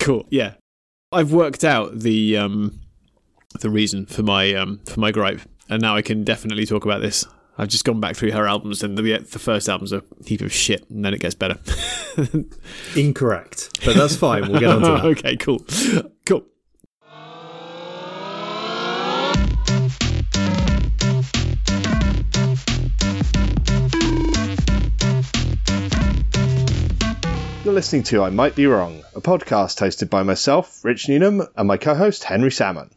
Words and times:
Cool. 0.00 0.26
Yeah, 0.30 0.54
I've 1.12 1.32
worked 1.32 1.64
out 1.64 1.98
the 2.00 2.36
um, 2.36 2.80
the 3.60 3.70
reason 3.70 4.06
for 4.06 4.22
my 4.22 4.54
um, 4.54 4.80
for 4.86 5.00
my 5.00 5.12
gripe, 5.12 5.40
and 5.68 5.80
now 5.80 5.96
I 5.96 6.02
can 6.02 6.24
definitely 6.24 6.66
talk 6.66 6.84
about 6.84 7.00
this. 7.00 7.24
I've 7.58 7.68
just 7.68 7.86
gone 7.86 8.00
back 8.00 8.16
through 8.16 8.32
her 8.32 8.46
albums, 8.46 8.82
and 8.82 8.98
the, 8.98 9.18
the 9.18 9.38
first 9.38 9.68
album's 9.68 9.92
a 9.92 10.02
heap 10.26 10.42
of 10.42 10.52
shit, 10.52 10.88
and 10.90 11.04
then 11.04 11.14
it 11.14 11.20
gets 11.20 11.34
better. 11.34 11.58
Incorrect, 12.96 13.80
but 13.84 13.96
that's 13.96 14.14
fine. 14.16 14.50
We'll 14.50 14.60
get 14.60 14.70
on 14.70 14.82
to 14.82 14.88
that. 14.88 15.04
okay, 15.18 15.36
cool, 15.36 15.64
You're 27.66 27.74
listening 27.74 28.04
to 28.04 28.22
I 28.22 28.30
Might 28.30 28.54
Be 28.54 28.68
Wrong, 28.68 29.02
a 29.16 29.20
podcast 29.20 29.80
hosted 29.80 30.08
by 30.08 30.22
myself, 30.22 30.84
Rich 30.84 31.08
Newnham, 31.08 31.48
and 31.56 31.66
my 31.66 31.76
co-host 31.76 32.22
Henry 32.22 32.52
Salmon. 32.52 32.92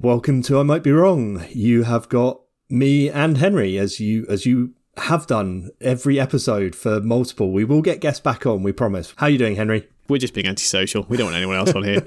Welcome 0.00 0.42
to 0.42 0.58
I 0.58 0.64
Might 0.64 0.82
Be 0.82 0.90
Wrong. 0.90 1.46
You 1.50 1.84
have 1.84 2.08
got 2.08 2.40
me 2.68 3.08
and 3.08 3.38
Henry 3.38 3.78
as 3.78 4.00
you 4.00 4.26
as 4.28 4.44
you 4.44 4.74
have 4.96 5.28
done 5.28 5.70
every 5.80 6.18
episode 6.18 6.74
for 6.74 7.00
multiple. 7.00 7.52
We 7.52 7.62
will 7.62 7.80
get 7.80 8.00
guests 8.00 8.18
back 8.18 8.44
on, 8.44 8.64
we 8.64 8.72
promise. 8.72 9.14
How 9.18 9.26
are 9.26 9.30
you 9.30 9.38
doing, 9.38 9.54
Henry? 9.54 9.88
We're 10.08 10.18
just 10.18 10.34
being 10.34 10.46
antisocial. 10.46 11.04
We 11.08 11.16
don't 11.16 11.26
want 11.26 11.36
anyone 11.36 11.56
else 11.56 11.72
on 11.72 11.82
here. 11.82 12.06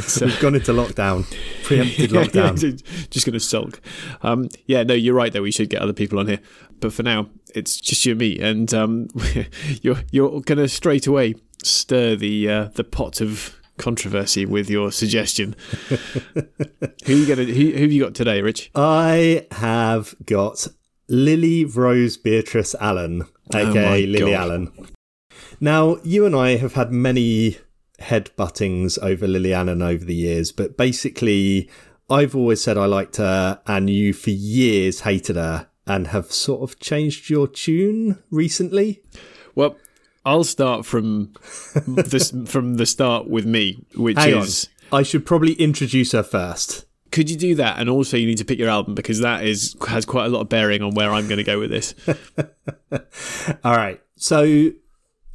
so, 0.00 0.26
We've 0.26 0.40
gone 0.40 0.54
into 0.54 0.72
lockdown, 0.72 1.24
preempted 1.64 2.10
lockdown. 2.10 2.82
just 3.10 3.24
going 3.24 3.32
to 3.32 3.40
sulk. 3.40 3.80
Um, 4.22 4.48
yeah, 4.66 4.82
no, 4.82 4.92
you're 4.92 5.14
right. 5.14 5.32
Though 5.32 5.42
we 5.42 5.50
should 5.50 5.70
get 5.70 5.80
other 5.80 5.94
people 5.94 6.18
on 6.18 6.26
here, 6.26 6.40
but 6.80 6.92
for 6.92 7.02
now, 7.02 7.28
it's 7.54 7.80
just 7.80 8.04
you 8.06 8.12
and 8.12 8.18
me. 8.18 8.38
And 8.40 8.72
um, 8.74 9.08
you're 9.82 10.02
you're 10.10 10.40
going 10.40 10.58
to 10.58 10.68
straight 10.68 11.06
away 11.06 11.34
stir 11.62 12.16
the 12.16 12.48
uh, 12.48 12.64
the 12.74 12.84
pot 12.84 13.20
of 13.20 13.58
controversy 13.78 14.44
with 14.44 14.68
your 14.68 14.92
suggestion. 14.92 15.56
who 17.06 17.14
you 17.14 17.26
gonna 17.26 17.44
who, 17.44 17.70
who 17.70 17.82
have 17.82 17.92
you 17.92 18.02
got 18.02 18.14
today, 18.14 18.42
Rich? 18.42 18.70
I 18.74 19.46
have 19.52 20.14
got 20.26 20.68
Lily 21.08 21.64
Rose 21.64 22.16
Beatrice 22.16 22.74
Allen, 22.80 23.24
aka 23.54 24.04
oh 24.04 24.06
Lily 24.06 24.32
God. 24.32 24.40
Allen. 24.40 24.88
Now, 25.60 25.96
you 26.04 26.26
and 26.26 26.36
I 26.36 26.56
have 26.56 26.74
had 26.74 26.92
many 26.92 27.56
head 27.98 28.30
buttings 28.36 28.98
over 28.98 29.26
Lily 29.26 29.52
Allen 29.52 29.82
over 29.82 30.04
the 30.04 30.14
years, 30.14 30.52
but 30.52 30.76
basically, 30.76 31.68
I've 32.10 32.36
always 32.36 32.62
said 32.62 32.76
I 32.76 32.86
liked 32.86 33.16
her, 33.16 33.60
and 33.66 33.88
you 33.90 34.12
for 34.12 34.30
years 34.30 35.00
hated 35.00 35.36
her, 35.36 35.67
and 35.88 36.08
have 36.08 36.30
sort 36.30 36.62
of 36.62 36.78
changed 36.78 37.30
your 37.30 37.48
tune 37.48 38.22
recently. 38.30 39.02
Well, 39.54 39.76
I'll 40.24 40.44
start 40.44 40.84
from 40.84 41.32
this 41.86 42.32
from 42.46 42.76
the 42.76 42.86
start 42.86 43.28
with 43.28 43.46
me, 43.46 43.86
which 43.96 44.18
Hang 44.18 44.36
is 44.36 44.68
on. 44.92 45.00
I 45.00 45.02
should 45.02 45.26
probably 45.26 45.54
introduce 45.54 46.12
her 46.12 46.22
first. 46.22 46.84
Could 47.10 47.30
you 47.30 47.36
do 47.36 47.54
that? 47.54 47.78
And 47.78 47.88
also, 47.88 48.18
you 48.18 48.26
need 48.26 48.38
to 48.38 48.44
pick 48.44 48.58
your 48.58 48.68
album 48.68 48.94
because 48.94 49.20
that 49.20 49.44
is 49.44 49.74
has 49.88 50.04
quite 50.04 50.26
a 50.26 50.28
lot 50.28 50.42
of 50.42 50.48
bearing 50.50 50.82
on 50.82 50.94
where 50.94 51.10
I'm 51.10 51.26
going 51.26 51.38
to 51.38 51.44
go 51.44 51.58
with 51.58 51.70
this. 51.70 51.94
All 53.64 53.74
right. 53.74 54.00
So 54.16 54.72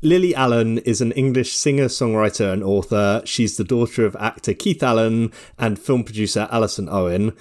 Lily 0.04 0.36
Allen 0.36 0.80
is 0.80 1.02
an 1.02 1.14
English 1.14 1.54
singer, 1.54 1.86
songwriter, 1.86 2.52
and 2.54 2.64
author. 2.64 3.22
She's 3.26 3.58
the 3.58 3.64
daughter 3.64 4.06
of 4.06 4.16
actor 4.20 4.54
Keith 4.54 4.84
Allen 4.84 5.31
and 5.58 5.80
film 5.80 6.04
producer 6.04 6.48
Alison 6.52 6.88
Owen. 6.90 7.36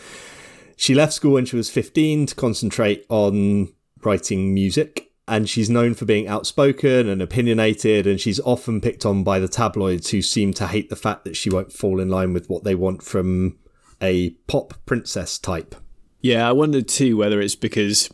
She 0.83 0.97
left 0.97 1.13
school 1.13 1.35
when 1.35 1.45
she 1.45 1.55
was 1.55 1.71
15 1.71 2.27
to 2.27 2.35
concentrate 2.35 3.07
on 3.09 3.73
writing 4.03 4.53
music, 4.53 5.13
and 5.29 5.49
she's 5.49 5.71
known 5.71 5.95
for 5.95 6.07
being 6.07 6.27
outspoken 6.27 7.09
and 7.09 7.23
opinionated, 7.23 8.05
and 8.05 8.21
she's 8.21 8.41
often 8.41 8.81
picked 8.81 9.07
on 9.07 9.23
by 9.23 9.39
the 9.39 9.47
tabloids 9.47 10.11
who 10.11 10.21
seem 10.21 10.53
to 10.55 10.67
hate 10.67 10.91
the 10.91 10.97
fact 10.97 11.25
that 11.25 11.37
she 11.37 11.49
won't 11.49 11.73
fall 11.73 12.01
in 12.01 12.09
line 12.09 12.33
with 12.33 12.51
what 12.51 12.65
they 12.65 12.75
want 12.75 13.01
from 13.01 13.61
a 14.03 14.31
pop 14.49 14.75
princess 14.85 15.39
type. 15.39 15.77
Yeah, 16.21 16.49
I 16.49 16.51
wondered 16.51 16.89
too 16.89 17.17
whether 17.17 17.41
it's 17.41 17.55
because 17.55 18.13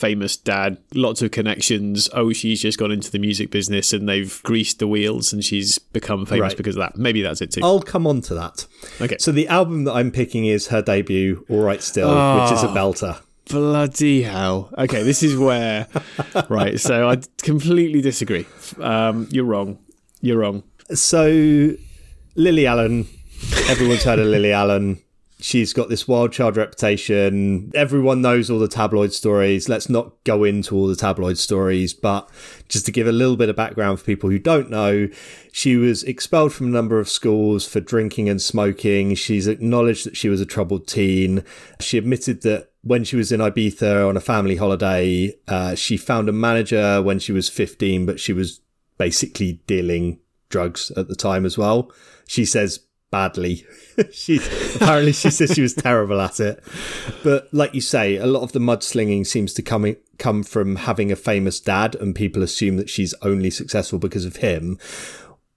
famous 0.00 0.36
dad, 0.36 0.78
lots 0.94 1.22
of 1.22 1.30
connections. 1.30 2.08
Oh, 2.12 2.32
she's 2.32 2.62
just 2.62 2.78
gone 2.78 2.90
into 2.90 3.10
the 3.10 3.18
music 3.18 3.50
business 3.50 3.92
and 3.92 4.08
they've 4.08 4.42
greased 4.42 4.78
the 4.78 4.88
wheels 4.88 5.32
and 5.32 5.44
she's 5.44 5.78
become 5.78 6.24
famous 6.26 6.52
right. 6.52 6.56
because 6.56 6.76
of 6.76 6.80
that. 6.80 6.96
Maybe 6.96 7.22
that's 7.22 7.40
it 7.40 7.52
too. 7.52 7.60
I'll 7.62 7.82
come 7.82 8.06
on 8.06 8.22
to 8.22 8.34
that. 8.34 8.66
Okay. 9.00 9.16
So 9.18 9.30
the 9.30 9.46
album 9.48 9.84
that 9.84 9.92
I'm 9.92 10.10
picking 10.10 10.46
is 10.46 10.68
her 10.68 10.82
debut, 10.82 11.44
All 11.48 11.60
Right 11.60 11.82
Still, 11.82 12.08
oh, 12.08 12.42
which 12.42 12.52
is 12.52 12.62
a 12.62 12.68
ah, 12.68 12.74
belter. 12.74 13.20
Bloody 13.50 14.22
hell. 14.22 14.72
Okay, 14.78 15.02
this 15.02 15.22
is 15.22 15.36
where. 15.36 15.88
right, 16.48 16.78
so 16.78 17.08
I 17.08 17.16
completely 17.42 18.00
disagree. 18.00 18.46
Um, 18.78 19.28
you're 19.30 19.44
wrong. 19.44 19.78
You're 20.20 20.38
wrong. 20.38 20.62
So, 20.94 21.74
Lily 22.36 22.66
Allen, 22.66 23.08
everyone's 23.68 24.04
heard 24.04 24.20
of 24.20 24.26
Lily 24.26 24.52
Allen 24.52 25.02
she's 25.40 25.72
got 25.72 25.88
this 25.88 26.06
wild 26.06 26.32
child 26.32 26.56
reputation. 26.56 27.70
Everyone 27.74 28.22
knows 28.22 28.50
all 28.50 28.58
the 28.58 28.68
tabloid 28.68 29.12
stories. 29.12 29.68
Let's 29.68 29.88
not 29.88 30.22
go 30.24 30.44
into 30.44 30.76
all 30.76 30.86
the 30.86 30.96
tabloid 30.96 31.38
stories, 31.38 31.94
but 31.94 32.28
just 32.68 32.86
to 32.86 32.92
give 32.92 33.06
a 33.06 33.12
little 33.12 33.36
bit 33.36 33.48
of 33.48 33.56
background 33.56 33.98
for 33.98 34.04
people 34.04 34.30
who 34.30 34.38
don't 34.38 34.70
know, 34.70 35.08
she 35.52 35.76
was 35.76 36.02
expelled 36.04 36.52
from 36.52 36.66
a 36.66 36.70
number 36.70 36.98
of 36.98 37.08
schools 37.08 37.66
for 37.66 37.80
drinking 37.80 38.28
and 38.28 38.40
smoking. 38.40 39.14
She's 39.14 39.46
acknowledged 39.46 40.06
that 40.06 40.16
she 40.16 40.28
was 40.28 40.40
a 40.40 40.46
troubled 40.46 40.86
teen. 40.86 41.44
She 41.80 41.98
admitted 41.98 42.42
that 42.42 42.70
when 42.82 43.04
she 43.04 43.16
was 43.16 43.30
in 43.30 43.40
Ibiza 43.40 44.08
on 44.08 44.16
a 44.16 44.20
family 44.20 44.56
holiday, 44.56 45.34
uh, 45.48 45.74
she 45.74 45.96
found 45.96 46.28
a 46.28 46.32
manager 46.32 47.02
when 47.02 47.18
she 47.18 47.32
was 47.32 47.48
15, 47.48 48.06
but 48.06 48.20
she 48.20 48.32
was 48.32 48.60
basically 48.96 49.60
dealing 49.66 50.18
drugs 50.48 50.90
at 50.92 51.08
the 51.08 51.16
time 51.16 51.46
as 51.46 51.56
well. 51.56 51.90
She 52.26 52.44
says 52.44 52.80
badly. 53.10 53.66
she 54.12 54.40
apparently 54.76 55.12
she 55.12 55.30
says 55.30 55.52
she 55.52 55.62
was 55.62 55.74
terrible 55.74 56.20
at 56.20 56.40
it. 56.40 56.62
But 57.22 57.52
like 57.52 57.74
you 57.74 57.80
say, 57.80 58.16
a 58.16 58.26
lot 58.26 58.42
of 58.42 58.52
the 58.52 58.60
mudslinging 58.60 59.26
seems 59.26 59.52
to 59.54 59.62
come 59.62 59.96
come 60.18 60.42
from 60.42 60.76
having 60.76 61.10
a 61.10 61.16
famous 61.16 61.60
dad, 61.60 61.94
and 61.94 62.14
people 62.14 62.42
assume 62.42 62.76
that 62.76 62.90
she's 62.90 63.14
only 63.22 63.50
successful 63.50 63.98
because 63.98 64.24
of 64.24 64.36
him. 64.36 64.78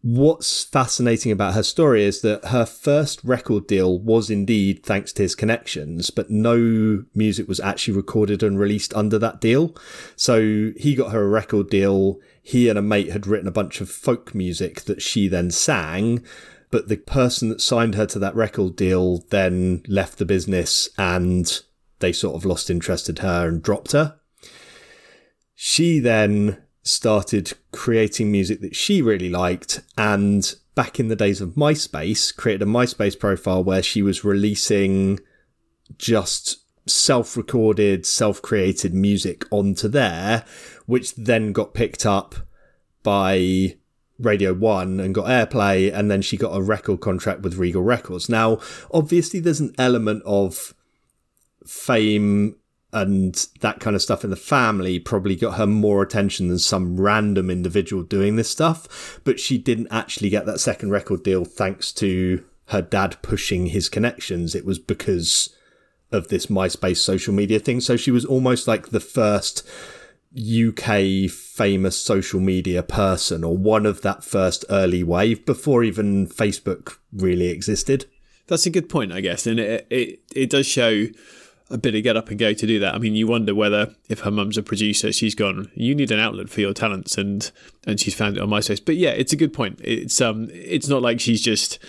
What's 0.02 0.66
fascinating 0.66 1.32
about 1.32 1.54
her 1.54 1.64
story 1.64 2.04
is 2.04 2.20
that 2.22 2.46
her 2.46 2.66
first 2.66 3.24
record 3.24 3.68
deal 3.68 3.98
was 3.98 4.30
indeed 4.30 4.84
thanks 4.84 5.14
to 5.14 5.22
his 5.22 5.34
connections, 5.34 6.10
but 6.10 6.30
no 6.30 7.06
music 7.16 7.48
was 7.48 7.62
actually 7.62 7.96
recorded 7.96 8.44
and 8.44 8.60
released 8.60 8.94
under 8.96 9.18
that 9.20 9.40
deal. 9.40 9.74
So 10.18 10.74
he 10.76 10.94
got 10.94 11.14
her 11.14 11.22
a 11.22 11.30
record 11.30 11.70
deal. 11.70 12.20
He 12.42 12.68
and 12.68 12.78
a 12.78 12.82
mate 12.82 13.12
had 13.12 13.26
written 13.26 13.48
a 13.48 13.52
bunch 13.52 13.80
of 13.80 13.90
folk 13.90 14.36
music 14.36 14.82
that 14.82 15.02
she 15.02 15.30
then 15.30 15.52
sang 15.52 16.22
but 16.74 16.88
the 16.88 16.98
person 16.98 17.50
that 17.50 17.62
signed 17.62 17.94
her 17.94 18.08
to 18.08 18.18
that 18.18 18.36
record 18.36 18.76
deal 18.76 19.20
then 19.30 19.84
left 19.88 20.18
the 20.18 20.26
business 20.26 20.90
and 20.98 21.62
they 22.00 22.12
sort 22.12 22.36
of 22.36 22.46
lost 22.46 22.68
interest 22.68 23.08
in 23.08 23.18
her 23.18 23.48
and 23.48 23.62
dropped 23.62 23.92
her. 23.92 24.16
She 25.54 26.00
then 26.00 26.64
started 26.82 27.54
creating 27.72 28.32
music 28.32 28.60
that 28.62 28.76
she 28.76 29.04
really 29.04 29.30
liked 29.30 29.82
and 30.00 30.52
back 30.74 31.00
in 31.00 31.10
the 31.10 31.16
days 31.16 31.42
of 31.42 31.52
MySpace 31.52 32.36
created 32.36 32.64
a 32.64 32.72
MySpace 32.72 33.20
profile 33.20 33.64
where 33.64 33.84
she 33.84 34.02
was 34.02 34.24
releasing 34.24 35.20
just 36.00 36.66
self-recorded, 36.88 38.04
self-created 38.04 38.96
music 38.96 39.46
onto 39.52 39.88
there, 39.88 40.44
which 40.88 41.14
then 41.14 41.52
got 41.52 41.76
picked 41.76 42.04
up 42.04 42.34
by 43.04 43.76
Radio 44.20 44.54
1 44.54 45.00
and 45.00 45.16
got 45.16 45.26
airplay, 45.26 45.94
and 45.94 46.10
then 46.10 46.22
she 46.22 46.38
got 46.38 46.56
a 46.56 46.62
record 46.62 47.00
contract 47.00 47.42
with 47.42 47.58
Regal 47.58 47.84
Records. 47.84 48.30
Now, 48.30 48.60
obviously, 48.92 49.40
there's 49.40 49.60
an 49.60 49.74
element 49.78 50.24
of 50.26 50.74
fame 51.66 52.56
and 52.92 53.48
that 53.62 53.80
kind 53.80 53.96
of 53.96 54.02
stuff 54.02 54.24
in 54.24 54.30
the 54.30 54.36
family 54.36 55.00
probably 55.00 55.36
got 55.36 55.58
her 55.58 55.66
more 55.66 56.04
attention 56.04 56.48
than 56.48 56.60
some 56.60 57.02
random 57.02 57.50
individual 57.50 58.04
doing 58.04 58.36
this 58.36 58.50
stuff, 58.50 59.20
but 59.24 59.40
she 59.40 59.58
didn't 59.58 59.88
actually 59.90 60.30
get 60.30 60.46
that 60.46 60.60
second 60.60 60.92
record 60.92 61.24
deal 61.24 61.44
thanks 61.44 61.92
to 61.92 62.46
her 62.68 62.84
dad 62.84 63.18
pushing 63.24 63.68
his 63.68 63.90
connections. 63.90 64.54
It 64.54 64.64
was 64.64 64.78
because 64.78 65.56
of 66.12 66.28
this 66.28 66.46
MySpace 66.46 66.98
social 66.98 67.34
media 67.34 67.58
thing. 67.60 67.82
So 67.82 67.98
she 67.98 68.12
was 68.12 68.26
almost 68.26 68.68
like 68.68 68.90
the 68.90 69.00
first 69.00 69.68
UK 70.36 71.30
famous 71.30 71.96
social 71.96 72.40
media 72.40 72.82
person 72.82 73.44
or 73.44 73.56
one 73.56 73.86
of 73.86 74.02
that 74.02 74.24
first 74.24 74.66
early 74.70 75.04
wave 75.04 75.46
before 75.46 75.84
even 75.84 76.28
Facebook 76.28 76.98
really 77.12 77.50
existed. 77.50 78.06
That's 78.48 78.66
a 78.66 78.72
good 78.72 78.90
point, 78.90 79.14
I 79.14 79.22
guess, 79.22 79.48
and 79.48 79.60
it 79.60 79.88
it, 79.90 80.20
it 80.36 80.50
does 80.50 80.66
show 80.66 81.08
a 81.70 81.78
bit 81.78 81.96
of 81.96 82.04
get 82.04 82.18
up 82.18 82.30
and 82.30 82.38
go 82.38 82.54
to 82.54 82.68
do 82.68 82.80
that. 82.80 82.94
I 82.94 82.98
mean, 82.98 83.16
you 83.16 83.26
wonder 83.26 83.56
whether 83.56 83.96
if 84.10 84.20
her 84.22 84.32
mum's 84.32 84.58
a 84.58 84.64
producer, 84.64 85.12
she's 85.12 85.34
gone, 85.34 85.72
you 85.76 85.96
need 85.96 86.12
an 86.12 86.20
outlet 86.20 86.50
for 86.50 86.62
your 86.62 86.74
talents, 86.74 87.18
and 87.18 87.50
and 87.86 88.00
she's 88.00 88.16
found 88.16 88.38
it 88.38 88.44
on 88.44 88.50
MySpace. 88.50 88.84
But 88.84 88.98
yeah, 88.98 89.12
it's 89.12 89.34
a 89.34 89.38
good 89.38 89.54
point. 89.54 89.80
It's 89.84 90.20
um, 90.20 90.50
it's 90.52 90.88
not 90.88 91.02
like 91.02 91.20
she's 91.20 91.42
just 91.42 91.80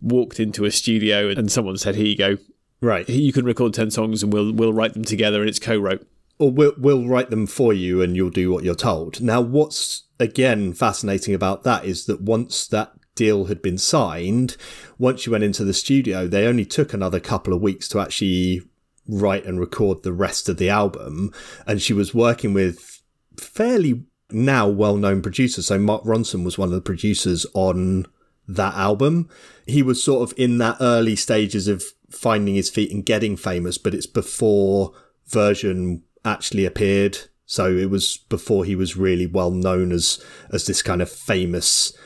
walked 0.00 0.38
into 0.38 0.64
a 0.64 0.70
studio 0.70 1.28
and 1.28 1.50
someone 1.50 1.76
said, 1.76 1.96
"Here 1.96 2.06
you 2.06 2.16
go, 2.16 2.38
right? 2.80 3.08
You 3.08 3.32
can 3.32 3.44
record 3.44 3.74
ten 3.74 3.90
songs, 3.90 4.22
and 4.22 4.32
we'll 4.32 4.52
we'll 4.52 4.72
write 4.72 4.94
them 4.94 5.04
together, 5.04 5.40
and 5.40 5.48
it's 5.48 5.58
co-wrote." 5.58 6.06
Or 6.38 6.50
we'll, 6.50 6.74
we'll 6.76 7.06
write 7.06 7.30
them 7.30 7.46
for 7.46 7.72
you 7.72 8.02
and 8.02 8.14
you'll 8.14 8.30
do 8.30 8.50
what 8.50 8.64
you're 8.64 8.74
told. 8.74 9.20
Now, 9.20 9.40
what's 9.40 10.04
again 10.20 10.72
fascinating 10.72 11.34
about 11.34 11.62
that 11.64 11.84
is 11.84 12.06
that 12.06 12.20
once 12.20 12.66
that 12.68 12.92
deal 13.14 13.46
had 13.46 13.62
been 13.62 13.78
signed, 13.78 14.56
once 14.98 15.26
you 15.26 15.32
went 15.32 15.44
into 15.44 15.64
the 15.64 15.74
studio, 15.74 16.26
they 16.26 16.46
only 16.46 16.64
took 16.64 16.92
another 16.92 17.20
couple 17.20 17.54
of 17.54 17.62
weeks 17.62 17.88
to 17.88 18.00
actually 18.00 18.62
write 19.08 19.44
and 19.44 19.58
record 19.58 20.02
the 20.02 20.12
rest 20.12 20.48
of 20.48 20.58
the 20.58 20.68
album. 20.68 21.32
And 21.66 21.80
she 21.80 21.92
was 21.92 22.14
working 22.14 22.52
with 22.52 23.02
fairly 23.38 24.04
now 24.30 24.68
well 24.68 24.96
known 24.96 25.22
producers. 25.22 25.66
So 25.66 25.78
Mark 25.78 26.04
Ronson 26.04 26.44
was 26.44 26.58
one 26.58 26.68
of 26.68 26.74
the 26.74 26.80
producers 26.80 27.46
on 27.54 28.06
that 28.48 28.74
album. 28.74 29.28
He 29.66 29.82
was 29.82 30.02
sort 30.02 30.30
of 30.30 30.38
in 30.38 30.58
that 30.58 30.76
early 30.80 31.16
stages 31.16 31.68
of 31.68 31.82
finding 32.10 32.54
his 32.54 32.70
feet 32.70 32.92
and 32.92 33.04
getting 33.04 33.36
famous, 33.36 33.78
but 33.78 33.94
it's 33.94 34.06
before 34.06 34.92
Version 35.26 36.04
actually 36.26 36.66
appeared. 36.66 37.18
So 37.46 37.74
it 37.74 37.88
was 37.88 38.18
before 38.28 38.64
he 38.64 38.74
was 38.74 38.96
really 38.96 39.26
well 39.26 39.52
known 39.52 39.92
as 39.92 40.22
as 40.52 40.66
this 40.66 40.82
kind 40.82 41.00
of 41.00 41.10
famous 41.10 41.96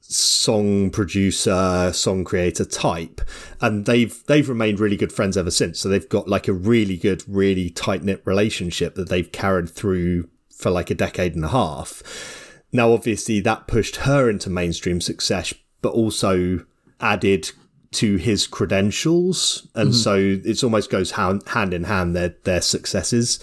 song 0.00 0.88
producer, 0.90 1.90
song 1.92 2.24
creator 2.24 2.64
type. 2.64 3.20
And 3.60 3.84
they've 3.84 4.24
they've 4.26 4.48
remained 4.48 4.80
really 4.80 4.96
good 4.96 5.12
friends 5.12 5.36
ever 5.36 5.50
since. 5.50 5.78
So 5.78 5.88
they've 5.88 6.08
got 6.08 6.28
like 6.28 6.48
a 6.48 6.52
really 6.52 6.96
good, 6.96 7.22
really 7.28 7.70
tight 7.70 8.02
knit 8.02 8.22
relationship 8.24 8.94
that 8.94 9.10
they've 9.10 9.30
carried 9.30 9.68
through 9.68 10.28
for 10.50 10.70
like 10.70 10.90
a 10.90 10.94
decade 10.94 11.36
and 11.36 11.44
a 11.44 11.48
half. 11.48 12.02
Now 12.72 12.92
obviously 12.92 13.40
that 13.40 13.68
pushed 13.68 13.96
her 13.96 14.28
into 14.28 14.50
mainstream 14.50 15.00
success, 15.00 15.52
but 15.82 15.92
also 15.92 16.64
added 17.00 17.50
to 17.92 18.16
his 18.16 18.46
credentials. 18.46 19.68
And 19.74 19.90
mm-hmm. 19.90 19.98
so 19.98 20.16
it 20.48 20.62
almost 20.62 20.90
goes 20.90 21.12
hand, 21.12 21.42
hand 21.48 21.74
in 21.74 21.84
hand 21.84 22.14
their 22.14 22.36
their 22.44 22.60
successes. 22.60 23.38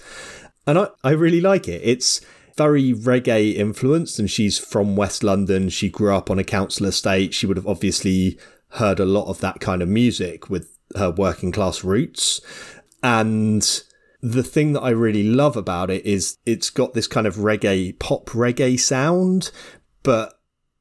And 0.68 0.80
I, 0.80 0.88
I 1.04 1.12
really 1.12 1.42
like 1.42 1.68
it. 1.68 1.82
It's 1.84 2.22
very 2.58 2.94
reggae 2.94 3.56
influenced 3.56 4.18
and 4.18 4.30
she's 4.30 4.58
from 4.58 4.96
West 4.96 5.24
London. 5.24 5.70
She 5.70 5.90
grew 5.90 6.14
up 6.14 6.32
on 6.32 6.40
a 6.40 6.44
council 6.44 6.86
estate. 6.86 7.34
She 7.34 7.46
would 7.46 7.58
have 7.58 7.68
obviously 7.68 8.40
heard 8.70 9.00
a 9.00 9.06
lot 9.06 9.28
of 9.28 9.40
that 9.42 9.60
kind 9.60 9.82
of 9.82 9.90
music 9.90 10.50
with 10.50 10.78
her 10.96 11.12
working 11.12 11.52
class 11.52 11.84
roots. 11.84 12.42
And 13.04 13.84
the 14.22 14.44
thing 14.44 14.74
that 14.74 14.82
I 14.82 14.90
really 14.90 15.24
love 15.24 15.56
about 15.56 15.90
it 15.90 16.06
is 16.06 16.38
it's 16.46 16.70
got 16.70 16.94
this 16.94 17.08
kind 17.08 17.28
of 17.28 17.36
reggae, 17.36 17.98
pop 18.00 18.28
reggae 18.30 18.80
sound, 18.80 19.52
but 20.02 20.35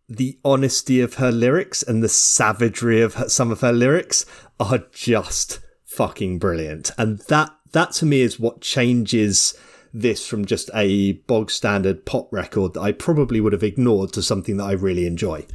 the 0.08 0.38
honesty 0.44 1.00
of 1.00 1.14
her 1.14 1.32
lyrics 1.32 1.82
and 1.82 2.02
the 2.02 2.08
savagery 2.08 3.00
of 3.00 3.14
her, 3.14 3.28
some 3.28 3.50
of 3.50 3.60
her 3.60 3.72
lyrics 3.72 4.26
are 4.60 4.84
just 4.92 5.60
fucking 5.84 6.38
brilliant. 6.38 6.90
And 6.98 7.18
that, 7.28 7.54
that 7.72 7.92
to 7.92 8.06
me 8.06 8.20
is 8.20 8.38
what 8.38 8.60
changes 8.60 9.54
this 9.92 10.26
from 10.26 10.44
just 10.44 10.70
a 10.74 11.12
bog 11.12 11.50
standard 11.50 12.04
pop 12.04 12.30
record 12.32 12.74
that 12.74 12.80
I 12.80 12.92
probably 12.92 13.40
would 13.40 13.52
have 13.52 13.62
ignored 13.62 14.12
to 14.14 14.22
something 14.22 14.56
that 14.56 14.64
I 14.64 14.72
really 14.72 15.06
enjoy. 15.06 15.46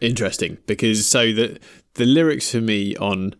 Interesting, 0.00 0.58
because 0.66 1.06
so 1.06 1.32
the 1.32 1.58
the 1.94 2.04
lyrics 2.04 2.50
for 2.50 2.60
me 2.60 2.94
on 2.96 3.34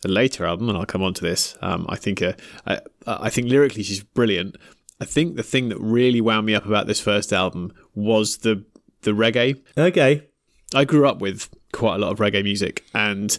the 0.00 0.08
later 0.08 0.46
album, 0.46 0.70
and 0.70 0.78
I'll 0.78 0.86
come 0.86 1.02
on 1.02 1.12
to 1.12 1.22
this. 1.22 1.58
Um, 1.60 1.84
I 1.90 1.96
think 1.96 2.22
uh, 2.22 2.32
I, 2.66 2.80
I 3.06 3.28
think 3.28 3.48
lyrically 3.48 3.82
she's 3.82 4.02
brilliant. 4.02 4.56
I 5.00 5.04
think 5.04 5.36
the 5.36 5.42
thing 5.42 5.68
that 5.68 5.78
really 5.78 6.22
wound 6.22 6.46
me 6.46 6.54
up 6.54 6.64
about 6.64 6.86
this 6.86 7.00
first 7.00 7.34
album 7.34 7.72
was 7.94 8.38
the 8.38 8.64
the 9.02 9.12
reggae. 9.12 9.60
Okay, 9.76 10.26
I 10.74 10.84
grew 10.84 11.06
up 11.06 11.20
with 11.20 11.48
quite 11.72 11.96
a 11.96 11.98
lot 11.98 12.12
of 12.12 12.18
reggae 12.18 12.42
music, 12.44 12.84
and 12.94 13.36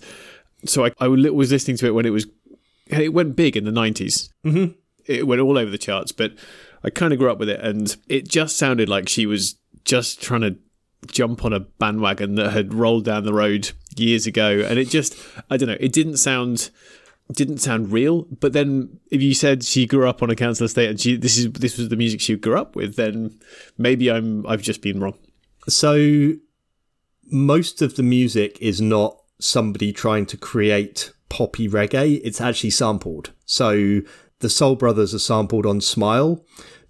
so 0.66 0.86
I, 0.86 0.92
I 1.00 1.08
was 1.08 1.52
listening 1.52 1.78
to 1.78 1.88
it 1.88 1.92
when 1.92 2.06
it 2.06 2.12
was 2.12 2.28
it 2.88 3.14
went 3.14 3.36
big 3.36 3.56
in 3.56 3.64
the 3.64 3.72
90s. 3.72 4.30
Mm-hmm 4.46 4.72
it 5.06 5.28
went 5.28 5.42
all 5.42 5.58
over 5.58 5.70
the 5.70 5.78
charts, 5.78 6.12
but 6.12 6.34
I 6.84 6.90
kind 6.90 7.14
of 7.14 7.20
grew 7.20 7.32
up 7.32 7.40
with 7.40 7.50
it, 7.50 7.60
and 7.60 7.96
it 8.08 8.28
just 8.28 8.58
sounded 8.58 8.90
like 8.90 9.10
she 9.10 9.26
was 9.26 9.56
just 9.86 10.22
trying 10.22 10.42
to 10.42 10.56
jump 11.08 11.44
on 11.44 11.54
a 11.54 11.60
bandwagon 11.60 12.36
that 12.36 12.52
had 12.52 12.74
rolled 12.74 13.06
down 13.06 13.24
the 13.24 13.34
road 13.34 13.72
years 13.96 14.26
ago, 14.26 14.66
and 14.68 14.80
it 14.80 14.90
just 14.90 15.16
I 15.50 15.58
don't 15.58 15.70
know, 15.70 15.78
it 15.80 15.94
didn't 15.94 16.18
sound 16.18 16.70
didn't 17.32 17.60
sound 17.60 17.92
real. 17.92 18.24
But 18.24 18.54
then 18.54 19.00
if 19.10 19.22
you 19.22 19.34
said 19.34 19.64
she 19.64 19.86
grew 19.86 20.08
up 20.08 20.22
on 20.22 20.30
a 20.30 20.36
council 20.36 20.66
estate 20.66 20.90
and 20.90 21.00
she 21.00 21.16
this 21.16 21.38
is 21.38 21.52
this 21.54 21.78
was 21.78 21.90
the 21.90 21.96
music 21.96 22.22
she 22.22 22.36
grew 22.36 22.58
up 22.58 22.76
with, 22.76 22.96
then 22.96 23.40
maybe 23.78 24.12
I'm 24.12 24.46
I've 24.48 24.62
just 24.62 24.82
been 24.82 25.00
wrong. 25.00 25.18
So 25.68 26.34
most 27.32 27.82
of 27.82 27.96
the 27.96 28.04
music 28.04 28.58
is 28.62 28.82
not 28.82 29.18
somebody 29.40 29.94
trying 29.94 30.26
to 30.28 30.38
create 30.38 31.12
poppy 31.30 31.68
reggae. 31.68 32.22
It's 32.24 32.42
actually 32.42 32.72
sampled. 32.72 33.32
So 33.46 34.02
the 34.40 34.50
Soul 34.50 34.76
Brothers 34.76 35.14
are 35.14 35.20
sampled 35.20 35.66
on 35.66 35.82
Smile. 35.82 36.44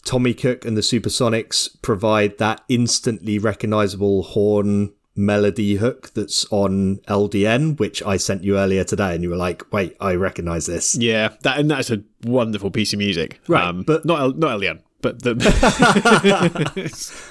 Tommy 0.03 0.33
Cook 0.33 0.65
and 0.65 0.75
the 0.75 0.81
Supersonics 0.81 1.81
provide 1.81 2.39
that 2.39 2.63
instantly 2.68 3.38
recognizable 3.38 4.23
horn 4.23 4.94
melody 5.15 5.75
hook 5.75 6.12
that's 6.13 6.45
on 6.51 6.97
LDN, 7.07 7.77
which 7.77 8.01
I 8.01 8.17
sent 8.17 8.44
you 8.44 8.57
earlier 8.57 8.83
today, 8.83 9.13
and 9.13 9.24
you 9.24 9.29
were 9.29 9.35
like, 9.35 9.71
"Wait, 9.71 9.95
I 10.00 10.15
recognize 10.15 10.65
this." 10.65 10.95
Yeah, 10.95 11.29
that 11.44 11.59
and 11.59 11.69
that's 11.69 11.91
a 11.91 12.01
wonderful 12.24 12.71
piece 12.71 12.94
of 12.94 13.00
music, 13.00 13.39
right? 13.47 13.63
Um, 13.63 13.83
but 13.83 14.06
not 14.06 14.19
L- 14.21 14.33
not 14.33 14.59
LDN, 14.59 14.79
but 15.01 15.21
the 15.21 15.35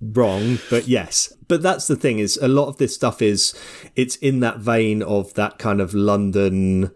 wrong, 0.00 0.58
but 0.70 0.88
yes. 0.88 1.32
But 1.48 1.62
that's 1.62 1.86
the 1.86 1.96
thing 1.96 2.18
is 2.18 2.38
a 2.38 2.48
lot 2.48 2.68
of 2.68 2.78
this 2.78 2.94
stuff 2.94 3.20
is 3.20 3.54
it's 3.96 4.16
in 4.16 4.40
that 4.40 4.58
vein 4.58 5.02
of 5.02 5.34
that 5.34 5.58
kind 5.58 5.80
of 5.80 5.94
London 5.94 6.90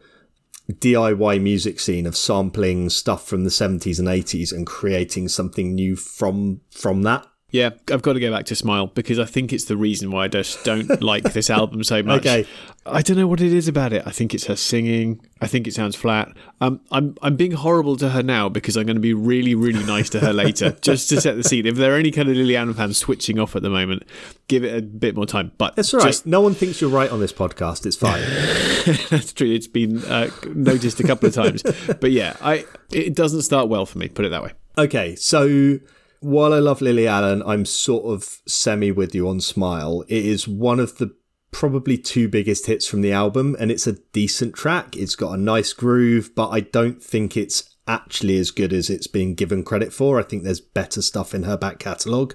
DIY 0.71 1.43
music 1.43 1.79
scene 1.79 2.06
of 2.06 2.17
sampling 2.17 2.89
stuff 2.89 3.27
from 3.27 3.45
the 3.45 3.51
70s 3.51 3.99
and 3.99 4.09
80s 4.09 4.53
and 4.53 4.67
creating 4.67 5.29
something 5.29 5.75
new 5.75 5.95
from 5.97 6.61
from 6.71 7.03
that. 7.03 7.27
Yeah, 7.55 7.71
I've 7.89 8.03
got 8.03 8.15
to 8.15 8.21
go 8.21 8.33
back 8.33 8.47
to 8.47 8.56
Smile 8.56 8.89
because 8.89 9.21
I 9.21 9.27
think 9.27 9.53
it's 9.53 9.67
the 9.67 9.77
reason 9.77 10.11
why 10.11 10.25
I 10.25 10.29
just 10.29 10.65
don't 10.65 11.01
like 11.01 11.23
this 11.35 11.49
album 11.51 11.85
so 11.85 12.03
much. 12.03 12.27
Okay. 12.27 12.49
I 12.85 13.01
don't 13.01 13.17
know 13.17 13.29
what 13.29 13.41
it 13.41 13.53
is 13.53 13.69
about 13.69 13.93
it. 13.93 14.03
I 14.05 14.11
think 14.11 14.35
it's 14.35 14.47
her 14.47 14.56
singing. 14.56 15.25
I 15.41 15.47
think 15.47 15.69
it 15.69 15.73
sounds 15.73 15.95
flat. 15.95 16.33
Um, 16.61 16.81
I'm 16.91 17.17
I'm 17.23 17.37
being 17.37 17.53
horrible 17.53 17.97
to 17.99 18.09
her 18.09 18.25
now 18.25 18.49
because 18.49 18.77
I'm 18.77 18.87
going 18.87 18.97
to 18.97 19.01
be 19.01 19.15
really 19.15 19.55
really 19.55 19.85
nice 19.85 20.11
to 20.11 20.21
her 20.21 20.33
later, 20.45 20.73
just 20.81 21.09
to 21.11 21.21
set 21.21 21.37
the 21.37 21.45
scene. 21.45 21.65
If 21.65 21.77
there 21.77 21.95
are 21.95 21.97
any 21.97 22.11
kind 22.11 22.29
of 22.29 22.35
Lily 22.35 22.56
Allen 22.56 22.75
fans 22.75 22.99
switching 22.99 23.39
off 23.39 23.55
at 23.55 23.62
the 23.62 23.71
moment, 23.71 24.03
give 24.49 24.65
it 24.65 24.77
a 24.77 24.83
bit 24.83 25.15
more 25.15 25.25
time. 25.25 25.53
But 25.57 25.77
that's 25.77 25.95
right. 25.95 26.03
Just... 26.03 26.27
No 26.27 26.41
one 26.41 26.55
thinks 26.55 26.81
you're 26.81 26.91
right 26.91 27.09
on 27.09 27.21
this 27.21 27.33
podcast. 27.33 27.87
It's 27.87 27.95
fine. 27.95 28.21
that's 29.11 29.33
true. 29.33 29.53
It's 29.53 29.69
been 29.69 30.05
uh, 30.07 30.29
noticed 30.57 30.99
a 30.99 31.05
couple 31.05 31.29
of 31.29 31.35
times, 31.37 31.62
but 32.00 32.11
yeah, 32.11 32.37
I 32.41 32.65
it 32.91 33.15
doesn't 33.15 33.43
start 33.43 33.69
well 33.69 33.87
for 33.87 33.99
me. 33.99 34.09
Put 34.09 34.25
it 34.25 34.31
that 34.31 34.43
way. 34.43 34.55
Okay, 34.77 35.15
so 35.15 35.79
while 36.20 36.52
I 36.52 36.58
love 36.58 36.81
Lily 36.81 37.06
Allen, 37.06 37.43
I'm 37.46 37.64
sort 37.64 38.05
of 38.06 38.40
semi 38.46 38.90
with 38.90 39.14
you 39.14 39.28
on 39.28 39.40
Smile. 39.40 40.04
It 40.09 40.25
is 40.25 40.49
one 40.49 40.80
of 40.80 40.99
the 40.99 41.14
probably 41.50 41.97
two 41.97 42.28
biggest 42.28 42.66
hits 42.66 42.87
from 42.87 43.00
the 43.00 43.12
album, 43.12 43.56
and 43.61 43.71
it's 43.71 43.87
a 43.87 43.99
decent 44.12 44.54
track. 44.54 44.97
It's 44.97 45.14
got 45.14 45.35
a 45.35 45.40
nice 45.40 45.73
groove, 45.73 46.35
but 46.35 46.49
I 46.49 46.61
don't 46.61 47.02
think 47.02 47.37
it's 47.37 47.76
actually 47.87 48.38
as 48.38 48.50
good 48.50 48.73
as 48.73 48.88
it's 48.88 49.06
being 49.06 49.35
given 49.35 49.62
credit 49.62 49.92
for. 49.92 50.18
I 50.18 50.23
think 50.23 50.42
there's 50.42 50.61
better 50.61 51.02
stuff 51.02 51.35
in 51.35 51.44
her 51.44 51.56
back 51.56 51.78
catalogue. 51.78 52.35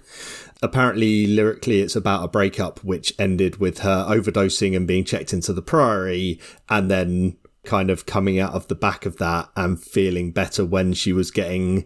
Apparently, 0.62 1.27
lyrically, 1.27 1.81
it's 1.81 1.95
about 1.95 2.24
a 2.24 2.27
breakup 2.27 2.83
which 2.83 3.13
ended 3.19 3.57
with 3.57 3.79
her 3.79 4.05
overdosing 4.07 4.75
and 4.75 4.88
being 4.88 5.03
checked 5.03 5.33
into 5.33 5.51
the 5.53 5.62
priory, 5.62 6.39
and 6.69 6.89
then 6.89 7.38
kind 7.63 7.89
of 7.89 8.05
coming 8.05 8.39
out 8.39 8.53
of 8.53 8.67
the 8.67 8.75
back 8.75 9.05
of 9.05 9.17
that 9.17 9.50
and 9.55 9.81
feeling 9.83 10.31
better 10.31 10.65
when 10.65 10.93
she 10.93 11.12
was 11.12 11.29
getting 11.29 11.86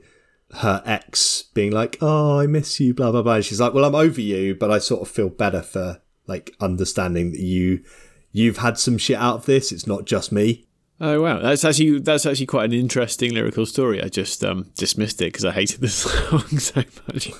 her 0.57 0.81
ex 0.85 1.43
being 1.53 1.71
like, 1.71 1.97
"Oh, 2.01 2.39
I 2.39 2.47
miss 2.47 2.79
you," 2.79 2.93
blah 2.93 3.11
blah 3.11 3.21
blah. 3.21 3.35
And 3.35 3.45
she's 3.45 3.59
like, 3.59 3.73
"Well, 3.73 3.85
I'm 3.85 3.95
over 3.95 4.21
you, 4.21 4.55
but 4.55 4.71
I 4.71 4.79
sort 4.79 5.01
of 5.01 5.07
feel 5.07 5.29
better 5.29 5.61
for 5.61 6.01
like 6.27 6.55
understanding 6.59 7.31
that 7.31 7.41
you 7.41 7.83
you've 8.31 8.57
had 8.57 8.77
some 8.77 8.97
shit 8.97 9.17
out 9.17 9.35
of 9.35 9.45
this. 9.45 9.71
It's 9.71 9.87
not 9.87 10.05
just 10.05 10.31
me." 10.31 10.67
Oh 11.01 11.21
wow, 11.21 11.39
that's 11.39 11.65
actually 11.65 11.99
that's 11.99 12.25
actually 12.25 12.45
quite 12.45 12.65
an 12.65 12.73
interesting 12.73 13.33
lyrical 13.33 13.65
story. 13.65 14.01
I 14.01 14.09
just 14.09 14.43
um, 14.43 14.71
dismissed 14.77 15.21
it 15.21 15.25
because 15.25 15.45
I 15.45 15.51
hated 15.51 15.81
the 15.81 15.87
song 15.89 16.59
so 16.59 16.83
much. 17.07 17.31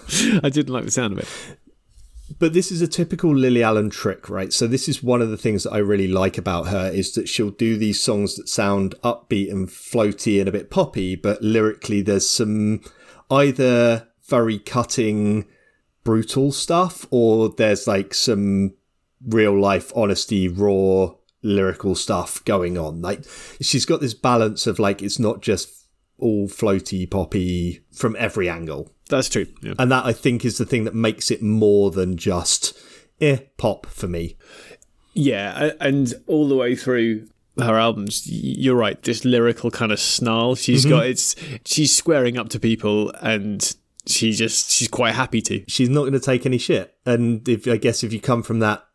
I 0.44 0.50
didn't 0.50 0.74
like 0.74 0.86
the 0.86 0.92
sound 0.92 1.14
of 1.14 1.20
it. 1.20 1.28
But 2.40 2.54
this 2.54 2.72
is 2.72 2.82
a 2.82 2.88
typical 2.88 3.36
Lily 3.36 3.62
Allen 3.62 3.90
trick, 3.90 4.30
right? 4.30 4.52
So 4.52 4.66
this 4.66 4.90
is 4.90 5.04
one 5.04 5.22
of 5.22 5.30
the 5.30 5.38
things 5.38 5.64
that 5.64 5.74
I 5.74 5.78
really 5.78 6.08
like 6.08 6.38
about 6.38 6.68
her 6.68 6.90
is 6.90 7.14
that 7.14 7.30
she'll 7.30 7.52
do 7.52 7.78
these 7.78 8.02
songs 8.02 8.36
that 8.36 8.50
sound 8.50 8.96
upbeat 9.04 9.52
and 9.52 9.68
floaty 9.68 10.40
and 10.40 10.50
a 10.50 10.52
bit 10.52 10.72
poppy, 10.72 11.16
but 11.16 11.42
lyrically 11.42 12.02
there's 12.02 12.28
some 12.28 12.82
either 13.34 14.08
very 14.28 14.60
cutting, 14.60 15.46
brutal 16.04 16.52
stuff, 16.52 17.06
or 17.12 17.50
there's 17.50 17.88
like 17.88 18.14
some 18.14 18.74
real 19.26 19.60
life 19.60 19.92
honesty, 19.96 20.48
raw 20.48 21.14
lyrical 21.42 21.96
stuff 21.96 22.44
going 22.46 22.78
on. 22.78 23.02
Like 23.02 23.26
she's 23.62 23.86
got 23.86 24.02
this 24.02 24.14
balance 24.14 24.66
of 24.68 24.80
like 24.80 25.02
it's 25.02 25.20
not 25.20 25.42
just 25.42 25.88
all 26.18 26.48
floaty 26.48 27.10
poppy 27.10 27.82
from 27.92 28.16
every 28.18 28.50
angle. 28.50 28.92
That's 29.10 29.30
true. 29.30 29.48
Yeah. 29.62 29.74
And 29.78 29.92
that 29.92 30.06
I 30.06 30.14
think 30.14 30.46
is 30.46 30.58
the 30.58 30.66
thing 30.66 30.86
that 30.86 30.96
makes 30.96 31.30
it 31.30 31.42
more 31.42 31.92
than 31.92 32.18
just 32.18 32.78
eh 33.20 33.40
pop 33.58 33.86
for 33.88 34.08
me. 34.08 34.38
Yeah, 35.16 35.72
and 35.80 36.12
all 36.26 36.48
the 36.48 36.56
way 36.56 36.76
through 36.76 37.28
her 37.60 37.78
albums, 37.78 38.24
you're 38.26 38.76
right. 38.76 39.02
This 39.02 39.26
lyrical 39.26 39.72
kind 39.72 39.92
of 39.92 40.00
snarl 40.00 40.56
she's 40.56 40.86
mm-hmm. 40.86 40.96
got. 40.96 41.06
It's 41.08 41.36
she's 41.66 41.96
squaring 41.96 42.38
up 42.38 42.50
to 42.50 42.60
people, 42.60 43.12
and 43.22 43.76
she 44.08 44.32
just 44.32 44.72
she's 44.72 44.88
quite 44.88 45.16
happy 45.16 45.42
to. 45.44 45.64
She's 45.68 45.90
not 45.90 46.02
going 46.02 46.14
to 46.14 46.20
take 46.20 46.46
any 46.46 46.58
shit. 46.58 46.96
And 47.06 47.48
if 47.48 47.68
I 47.68 47.78
guess 47.78 48.04
if 48.04 48.12
you 48.12 48.20
come 48.20 48.44
from 48.44 48.60
that 48.60 48.86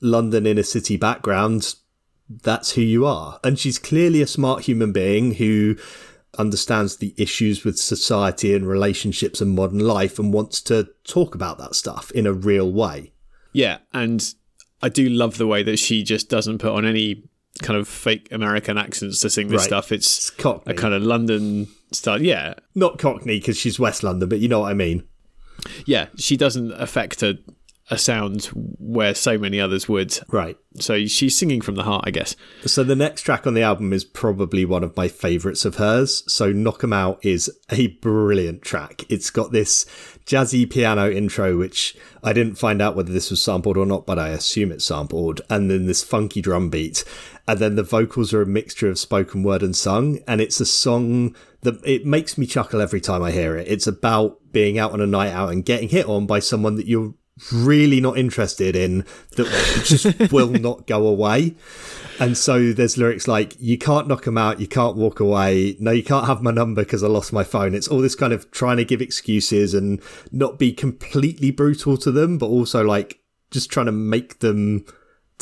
London 0.00 0.46
inner 0.46 0.62
city 0.62 0.96
background, 0.96 1.74
that's 2.28 2.72
who 2.72 2.82
you 2.82 3.06
are. 3.06 3.40
And 3.42 3.58
she's 3.58 3.78
clearly 3.78 4.20
a 4.22 4.26
smart 4.26 4.62
human 4.62 4.92
being 4.92 5.34
who 5.34 5.76
understands 6.38 6.96
the 6.96 7.14
issues 7.16 7.64
with 7.64 7.78
society 7.78 8.54
and 8.54 8.66
relationships 8.66 9.40
and 9.40 9.54
modern 9.54 9.78
life 9.78 10.18
and 10.18 10.32
wants 10.32 10.60
to 10.60 10.88
talk 11.04 11.34
about 11.34 11.58
that 11.58 11.74
stuff 11.74 12.10
in 12.10 12.26
a 12.26 12.32
real 12.32 12.72
way. 12.72 13.12
Yeah, 13.52 13.78
and 13.92 14.34
I 14.82 14.88
do 14.88 15.08
love 15.08 15.38
the 15.38 15.46
way 15.46 15.62
that 15.62 15.78
she 15.78 16.02
just 16.02 16.28
doesn't 16.28 16.58
put 16.58 16.72
on 16.72 16.84
any 16.84 17.24
kind 17.62 17.78
of 17.78 17.88
fake 17.88 18.28
American 18.32 18.78
accents 18.78 19.20
to 19.20 19.30
sing 19.30 19.48
this 19.48 19.60
right. 19.60 19.66
stuff. 19.66 19.92
It's, 19.92 20.30
it's 20.30 20.44
a 20.66 20.74
kind 20.74 20.94
of 20.94 21.02
London 21.02 21.68
style. 21.92 22.20
Yeah. 22.20 22.54
Not 22.74 22.98
Cockney 22.98 23.38
because 23.38 23.56
she's 23.56 23.78
West 23.78 24.02
London, 24.02 24.28
but 24.28 24.40
you 24.40 24.48
know 24.48 24.60
what 24.60 24.70
I 24.70 24.74
mean. 24.74 25.04
Yeah, 25.86 26.08
she 26.16 26.36
doesn't 26.36 26.72
affect 26.72 27.22
a 27.22 27.38
a 27.90 27.98
sound 27.98 28.46
where 28.78 29.14
so 29.14 29.36
many 29.36 29.60
others 29.60 29.88
would. 29.88 30.18
Right. 30.28 30.56
So 30.80 31.04
she's 31.06 31.36
singing 31.36 31.60
from 31.60 31.74
the 31.74 31.82
heart, 31.82 32.04
I 32.06 32.10
guess. 32.10 32.34
So 32.64 32.82
the 32.82 32.96
next 32.96 33.22
track 33.22 33.46
on 33.46 33.54
the 33.54 33.62
album 33.62 33.92
is 33.92 34.04
probably 34.04 34.64
one 34.64 34.82
of 34.82 34.96
my 34.96 35.06
favourites 35.08 35.64
of 35.64 35.76
hers. 35.76 36.24
So 36.32 36.50
Knock 36.50 36.82
'em 36.82 36.92
Out 36.92 37.24
is 37.24 37.50
a 37.70 37.88
brilliant 37.88 38.62
track. 38.62 39.02
It's 39.10 39.30
got 39.30 39.52
this 39.52 39.84
jazzy 40.24 40.68
piano 40.68 41.10
intro, 41.10 41.58
which 41.58 41.94
I 42.22 42.32
didn't 42.32 42.56
find 42.56 42.80
out 42.80 42.96
whether 42.96 43.12
this 43.12 43.30
was 43.30 43.42
sampled 43.42 43.76
or 43.76 43.86
not, 43.86 44.06
but 44.06 44.18
I 44.18 44.28
assume 44.28 44.72
it's 44.72 44.86
sampled. 44.86 45.42
And 45.50 45.70
then 45.70 45.86
this 45.86 46.02
funky 46.02 46.40
drum 46.40 46.70
beat. 46.70 47.04
And 47.46 47.58
then 47.58 47.76
the 47.76 47.82
vocals 47.82 48.32
are 48.32 48.42
a 48.42 48.46
mixture 48.46 48.88
of 48.88 48.98
spoken 48.98 49.42
word 49.42 49.62
and 49.62 49.76
sung. 49.76 50.20
And 50.26 50.40
it's 50.40 50.60
a 50.60 50.66
song 50.66 51.36
that 51.60 51.78
it 51.84 52.06
makes 52.06 52.38
me 52.38 52.46
chuckle 52.46 52.80
every 52.80 53.00
time 53.00 53.22
I 53.22 53.30
hear 53.30 53.56
it. 53.56 53.68
It's 53.68 53.86
about 53.86 54.38
being 54.52 54.78
out 54.78 54.92
on 54.92 55.00
a 55.00 55.06
night 55.06 55.32
out 55.32 55.52
and 55.52 55.64
getting 55.64 55.88
hit 55.88 56.06
on 56.06 56.26
by 56.26 56.38
someone 56.38 56.76
that 56.76 56.86
you're 56.86 57.14
really 57.52 58.00
not 58.00 58.16
interested 58.16 58.76
in 58.76 59.04
that 59.32 59.46
just 59.84 60.32
will 60.32 60.50
not 60.50 60.86
go 60.86 61.06
away. 61.06 61.54
And 62.20 62.38
so 62.38 62.72
there's 62.72 62.96
lyrics 62.96 63.26
like, 63.26 63.56
you 63.58 63.76
can't 63.76 64.06
knock 64.06 64.24
them 64.24 64.38
out, 64.38 64.60
you 64.60 64.68
can't 64.68 64.96
walk 64.96 65.18
away, 65.18 65.76
no, 65.80 65.90
you 65.90 66.04
can't 66.04 66.26
have 66.26 66.42
my 66.42 66.52
number 66.52 66.82
because 66.82 67.02
I 67.02 67.08
lost 67.08 67.32
my 67.32 67.42
phone. 67.42 67.74
It's 67.74 67.88
all 67.88 67.98
this 67.98 68.14
kind 68.14 68.32
of 68.32 68.50
trying 68.52 68.76
to 68.76 68.84
give 68.84 69.02
excuses 69.02 69.74
and 69.74 70.00
not 70.30 70.58
be 70.58 70.72
completely 70.72 71.50
brutal 71.50 71.96
to 71.98 72.12
them, 72.12 72.38
but 72.38 72.46
also 72.46 72.84
like 72.84 73.18
just 73.50 73.68
trying 73.70 73.86
to 73.86 73.92
make 73.92 74.38
them 74.38 74.84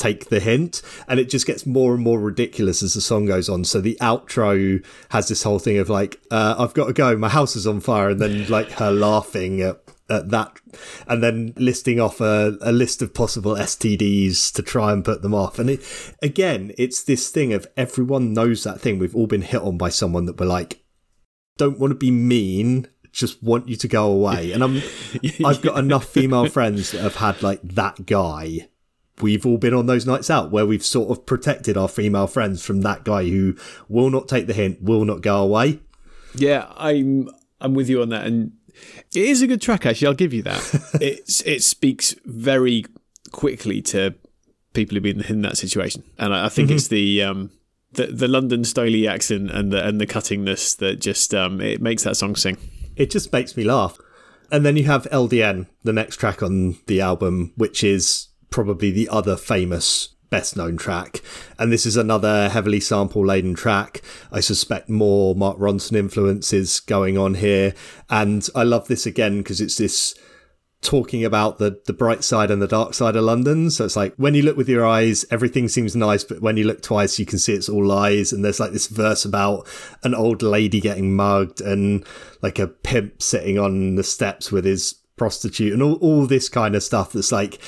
take 0.03 0.29
the 0.29 0.41
hint 0.41 0.83
and 1.07 1.21
it 1.21 1.29
just 1.29 1.47
gets 1.47 1.65
more 1.65 1.95
and 1.95 2.03
more 2.03 2.19
ridiculous 2.19 2.83
as 2.83 2.95
the 2.95 3.01
song 3.01 3.27
goes 3.27 3.49
on 3.49 3.65
so 3.65 3.81
the 3.81 3.97
outro 4.01 4.85
has 5.11 5.29
this 5.29 5.43
whole 5.45 5.59
thing 5.59 5.79
of 5.79 5.89
like 5.89 6.21
uh, 6.31 6.57
i've 6.59 6.75
got 6.75 6.87
to 6.87 6.93
go 6.93 7.17
my 7.17 7.29
house 7.29 7.55
is 7.55 7.67
on 7.67 7.81
fire 7.81 8.11
and 8.11 8.21
then 8.21 8.47
like 8.49 8.71
her 8.73 8.91
laughing 8.91 9.61
at 9.61 9.81
at 10.11 10.31
that 10.31 10.61
and 11.07 11.23
then 11.23 11.55
listing 11.57 11.99
off 11.99 12.21
a, 12.21 12.59
a 12.61 12.73
list 12.73 13.03
of 13.03 13.15
possible 13.15 13.55
STDs 13.55 14.53
to 14.53 14.63
try 14.63 14.93
and 14.93 15.05
put 15.05 15.23
them 15.23 15.35
off. 15.35 15.59
And 15.59 15.71
it, 15.71 16.15
again, 16.23 16.73
it's 16.77 17.03
this 17.03 17.31
thing 17.31 17.53
of 17.53 17.67
everyone 17.77 18.33
knows 18.35 18.65
that 18.65 18.81
thing. 18.81 18.99
We've 18.99 19.17
all 19.17 19.27
been 19.27 19.43
hit 19.43 19.63
on 19.63 19.79
by 19.79 19.89
someone 19.89 20.27
that 20.27 20.39
we're 20.39 20.47
like, 20.47 20.85
don't 21.57 21.79
want 21.79 21.93
to 21.93 21.97
be 21.97 22.11
mean, 22.11 22.89
just 23.13 23.43
want 23.43 23.69
you 23.69 23.77
to 23.77 23.89
go 23.89 24.11
away. 24.11 24.53
And 24.53 24.63
I'm, 24.63 24.83
I've 25.45 25.63
got 25.63 25.79
enough 25.79 26.07
female 26.07 26.49
friends 26.49 26.93
that 26.93 27.01
have 27.01 27.17
had 27.17 27.43
like 27.43 27.63
that 27.63 28.07
guy. 28.07 28.69
We've 29.21 29.45
all 29.45 29.59
been 29.59 29.75
on 29.75 29.87
those 29.87 30.07
nights 30.07 30.31
out 30.31 30.51
where 30.51 30.67
we've 30.67 30.85
sort 30.85 31.11
of 31.11 31.27
protected 31.27 31.77
our 31.77 31.89
female 31.89 32.27
friends 32.27 32.65
from 32.65 32.81
that 32.81 33.05
guy 33.05 33.25
who 33.25 33.57
will 33.89 34.11
not 34.11 34.27
take 34.27 34.47
the 34.47 34.55
hint, 34.55 34.83
will 34.83 35.05
not 35.05 35.21
go 35.21 35.43
away. 35.43 35.81
Yeah, 36.35 36.73
I'm 36.77 37.29
I'm 37.61 37.75
with 37.75 37.89
you 37.89 38.03
on 38.03 38.09
that. 38.09 38.27
And 38.27 38.53
it 39.13 39.25
is 39.25 39.43
a 39.43 39.47
good 39.47 39.61
track, 39.61 39.87
actually. 39.87 40.09
I'll 40.09 40.15
give 40.15 40.33
you 40.33 40.43
that. 40.43 40.91
it 41.01 41.43
it 41.45 41.63
speaks 41.63 42.15
very 42.25 42.85
quickly 43.31 43.83
to 43.83 44.15
people 44.73 44.95
who've 44.95 45.03
been 45.03 45.23
in 45.23 45.43
that 45.43 45.57
situation, 45.57 46.05
and 46.19 46.35
I, 46.35 46.47
I 46.47 46.49
think 46.49 46.69
mm-hmm. 46.69 46.77
it's 46.77 46.89
the 46.89 47.23
um, 47.23 47.51
the 47.93 48.07
the 48.07 48.29
London 48.29 48.63
Stoley 48.63 49.09
accent 49.09 49.51
and 49.51 49.73
the 49.73 49.87
and 49.87 50.01
the 50.01 50.07
cuttingness 50.07 50.77
that 50.79 51.01
just 51.01 51.35
um, 51.35 51.61
it 51.61 51.81
makes 51.81 52.05
that 52.05 52.17
song 52.17 52.37
sing. 52.37 52.57
It 52.97 53.11
just 53.11 53.33
makes 53.33 53.57
me 53.57 53.65
laugh. 53.65 53.99
And 54.51 54.67
then 54.67 54.77
you 54.77 54.85
have 54.85 55.05
LDN, 55.05 55.67
the 55.83 55.95
next 55.95 56.17
track 56.17 56.43
on 56.43 56.77
the 56.87 57.01
album, 57.01 57.55
which 57.57 57.83
is 57.83 58.29
probably 58.53 58.91
the 58.91 59.09
other 59.09 59.37
famous 59.37 60.15
best 60.33 60.57
known 60.57 60.77
track. 60.77 61.21
And 61.59 61.71
this 61.71 61.85
is 61.85 61.97
another 61.97 62.49
heavily 62.49 62.81
sample 62.81 63.25
laden 63.27 63.55
track. 63.55 64.01
I 64.33 64.41
suspect 64.41 64.89
more 64.89 65.35
Mark 65.35 65.59
Ronson 65.59 65.97
influences 65.97 66.81
going 66.81 67.19
on 67.19 67.35
here. 67.35 67.75
And 68.09 68.49
I 68.55 68.63
love 68.63 68.89
this 68.89 69.05
again 69.05 69.39
because 69.39 69.61
it's 69.61 69.77
this 69.77 70.15
talking 70.81 71.25
about 71.25 71.59
the 71.59 71.81
the 71.87 71.93
bright 71.93 72.25
side 72.25 72.51
and 72.51 72.61
the 72.61 72.67
dark 72.67 72.95
side 72.95 73.15
of 73.15 73.25
London. 73.25 73.71
So 73.71 73.85
it's 73.85 73.95
like 73.95 74.15
when 74.17 74.35
you 74.35 74.43
look 74.43 74.57
with 74.57 74.71
your 74.71 74.87
eyes, 74.87 75.25
everything 75.31 75.69
seems 75.69 75.95
nice, 75.95 76.25
but 76.25 76.41
when 76.41 76.57
you 76.57 76.65
look 76.65 76.83
twice, 76.83 77.19
you 77.19 77.27
can 77.27 77.39
see 77.39 77.53
it's 77.53 77.69
all 77.69 77.85
lies. 77.85 78.33
And 78.33 78.45
there's 78.45 78.59
like 78.59 78.73
this 78.73 78.89
verse 78.89 79.25
about 79.25 79.69
an 80.03 80.15
old 80.15 80.43
lady 80.43 80.81
getting 80.81 81.15
mugged 81.15 81.61
and 81.61 82.05
like 82.41 82.59
a 82.59 82.67
pimp 82.67 83.23
sitting 83.23 83.59
on 83.59 83.97
the 83.97 84.03
steps 84.03 84.51
with 84.51 84.65
his 84.65 84.95
prostitute 85.17 85.73
and 85.75 85.83
all, 85.83 85.97
all 85.97 86.27
this 86.27 86.49
kind 86.49 86.75
of 86.75 86.83
stuff 86.83 87.13
that's 87.13 87.31
like 87.31 87.61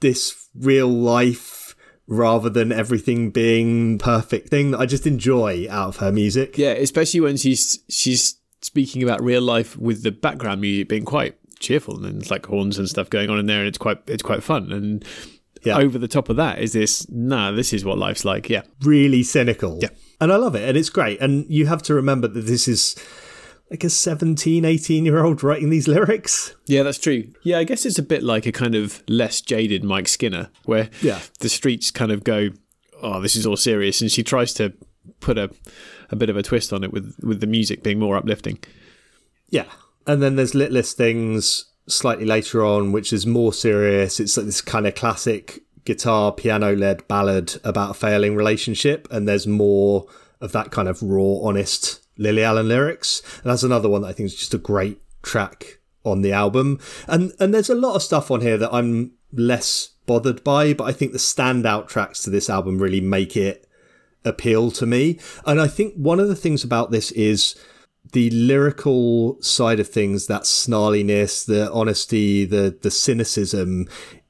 this 0.00 0.48
real 0.54 0.88
life 0.88 1.74
rather 2.06 2.48
than 2.48 2.72
everything 2.72 3.30
being 3.30 3.98
perfect 3.98 4.48
thing 4.48 4.70
that 4.70 4.80
I 4.80 4.86
just 4.86 5.06
enjoy 5.06 5.66
out 5.70 5.88
of 5.88 5.96
her 5.98 6.10
music. 6.10 6.56
Yeah, 6.56 6.72
especially 6.72 7.20
when 7.20 7.36
she's 7.36 7.78
she's 7.88 8.36
speaking 8.62 9.02
about 9.02 9.22
real 9.22 9.42
life 9.42 9.76
with 9.76 10.02
the 10.02 10.10
background 10.10 10.60
music 10.60 10.88
being 10.88 11.04
quite 11.04 11.36
cheerful 11.60 11.96
and 11.96 12.04
then 12.04 12.18
it's 12.18 12.30
like 12.30 12.46
horns 12.46 12.78
and 12.78 12.88
stuff 12.88 13.10
going 13.10 13.30
on 13.30 13.38
in 13.38 13.46
there 13.46 13.60
and 13.60 13.68
it's 13.68 13.78
quite 13.78 13.98
it's 14.06 14.22
quite 14.22 14.42
fun. 14.42 14.72
And 14.72 15.04
yeah. 15.64 15.76
over 15.76 15.98
the 15.98 16.08
top 16.08 16.28
of 16.28 16.36
that 16.36 16.60
is 16.60 16.72
this 16.72 17.08
nah 17.10 17.50
this 17.50 17.72
is 17.72 17.84
what 17.84 17.98
life's 17.98 18.24
like 18.24 18.48
yeah. 18.48 18.62
Really 18.82 19.22
cynical. 19.22 19.78
Yeah. 19.80 19.90
And 20.20 20.32
i 20.32 20.36
love 20.36 20.54
it 20.54 20.66
and 20.66 20.76
it's 20.76 20.90
great. 20.90 21.20
And 21.20 21.46
you 21.48 21.66
have 21.66 21.82
to 21.84 21.94
remember 21.94 22.26
that 22.26 22.42
this 22.42 22.66
is 22.66 22.96
like 23.70 23.84
a 23.84 23.90
17, 23.90 24.64
18 24.64 25.04
year 25.04 25.24
old 25.24 25.42
writing 25.42 25.70
these 25.70 25.88
lyrics. 25.88 26.54
Yeah, 26.66 26.82
that's 26.82 26.98
true. 26.98 27.32
Yeah, 27.42 27.58
I 27.58 27.64
guess 27.64 27.84
it's 27.84 27.98
a 27.98 28.02
bit 28.02 28.22
like 28.22 28.46
a 28.46 28.52
kind 28.52 28.74
of 28.74 29.02
less 29.08 29.40
jaded 29.40 29.84
Mike 29.84 30.08
Skinner, 30.08 30.50
where 30.64 30.88
yeah. 31.02 31.20
the 31.40 31.48
streets 31.48 31.90
kind 31.90 32.10
of 32.10 32.24
go, 32.24 32.50
oh, 33.02 33.20
this 33.20 33.36
is 33.36 33.46
all 33.46 33.56
serious. 33.56 34.00
And 34.00 34.10
she 34.10 34.22
tries 34.22 34.54
to 34.54 34.72
put 35.20 35.38
a, 35.38 35.50
a 36.10 36.16
bit 36.16 36.30
of 36.30 36.36
a 36.36 36.42
twist 36.42 36.72
on 36.72 36.82
it 36.84 36.92
with, 36.92 37.16
with 37.22 37.40
the 37.40 37.46
music 37.46 37.82
being 37.82 37.98
more 37.98 38.16
uplifting. 38.16 38.58
Yeah. 39.50 39.66
And 40.06 40.22
then 40.22 40.36
there's 40.36 40.54
Littlest 40.54 40.96
Things 40.96 41.66
slightly 41.86 42.24
later 42.24 42.64
on, 42.64 42.92
which 42.92 43.12
is 43.12 43.26
more 43.26 43.52
serious. 43.52 44.20
It's 44.20 44.36
like 44.36 44.46
this 44.46 44.60
kind 44.60 44.86
of 44.86 44.94
classic 44.94 45.62
guitar, 45.84 46.32
piano 46.32 46.74
led 46.74 47.06
ballad 47.08 47.58
about 47.64 47.90
a 47.90 47.94
failing 47.94 48.34
relationship. 48.36 49.08
And 49.10 49.28
there's 49.28 49.46
more 49.46 50.06
of 50.40 50.52
that 50.52 50.70
kind 50.70 50.88
of 50.88 51.02
raw, 51.02 51.40
honest 51.42 52.00
Lily 52.18 52.44
Allen 52.44 52.68
lyrics. 52.68 53.22
And 53.42 53.50
that's 53.50 53.62
another 53.62 53.88
one 53.88 54.02
that 54.02 54.08
I 54.08 54.12
think 54.12 54.26
is 54.26 54.34
just 54.34 54.54
a 54.54 54.58
great 54.58 55.00
track 55.22 55.78
on 56.04 56.22
the 56.22 56.32
album. 56.32 56.78
And 57.06 57.32
and 57.40 57.54
there's 57.54 57.70
a 57.70 57.74
lot 57.74 57.94
of 57.94 58.02
stuff 58.02 58.30
on 58.30 58.40
here 58.40 58.58
that 58.58 58.74
I'm 58.74 59.12
less 59.32 59.90
bothered 60.06 60.42
by, 60.42 60.72
but 60.74 60.84
I 60.84 60.92
think 60.92 61.12
the 61.12 61.18
standout 61.18 61.88
tracks 61.88 62.22
to 62.22 62.30
this 62.30 62.50
album 62.50 62.78
really 62.78 63.00
make 63.00 63.36
it 63.36 63.68
appeal 64.24 64.70
to 64.72 64.86
me. 64.86 65.18
And 65.46 65.60
I 65.60 65.68
think 65.68 65.94
one 65.94 66.18
of 66.18 66.28
the 66.28 66.36
things 66.36 66.64
about 66.64 66.90
this 66.90 67.10
is 67.12 67.54
the 68.12 68.30
lyrical 68.30 69.40
side 69.42 69.80
of 69.80 69.88
things, 69.88 70.26
that 70.26 70.42
snarliness, 70.42 71.44
the 71.44 71.70
honesty, 71.72 72.44
the 72.44 72.76
the 72.80 72.90
cynicism 72.90 73.88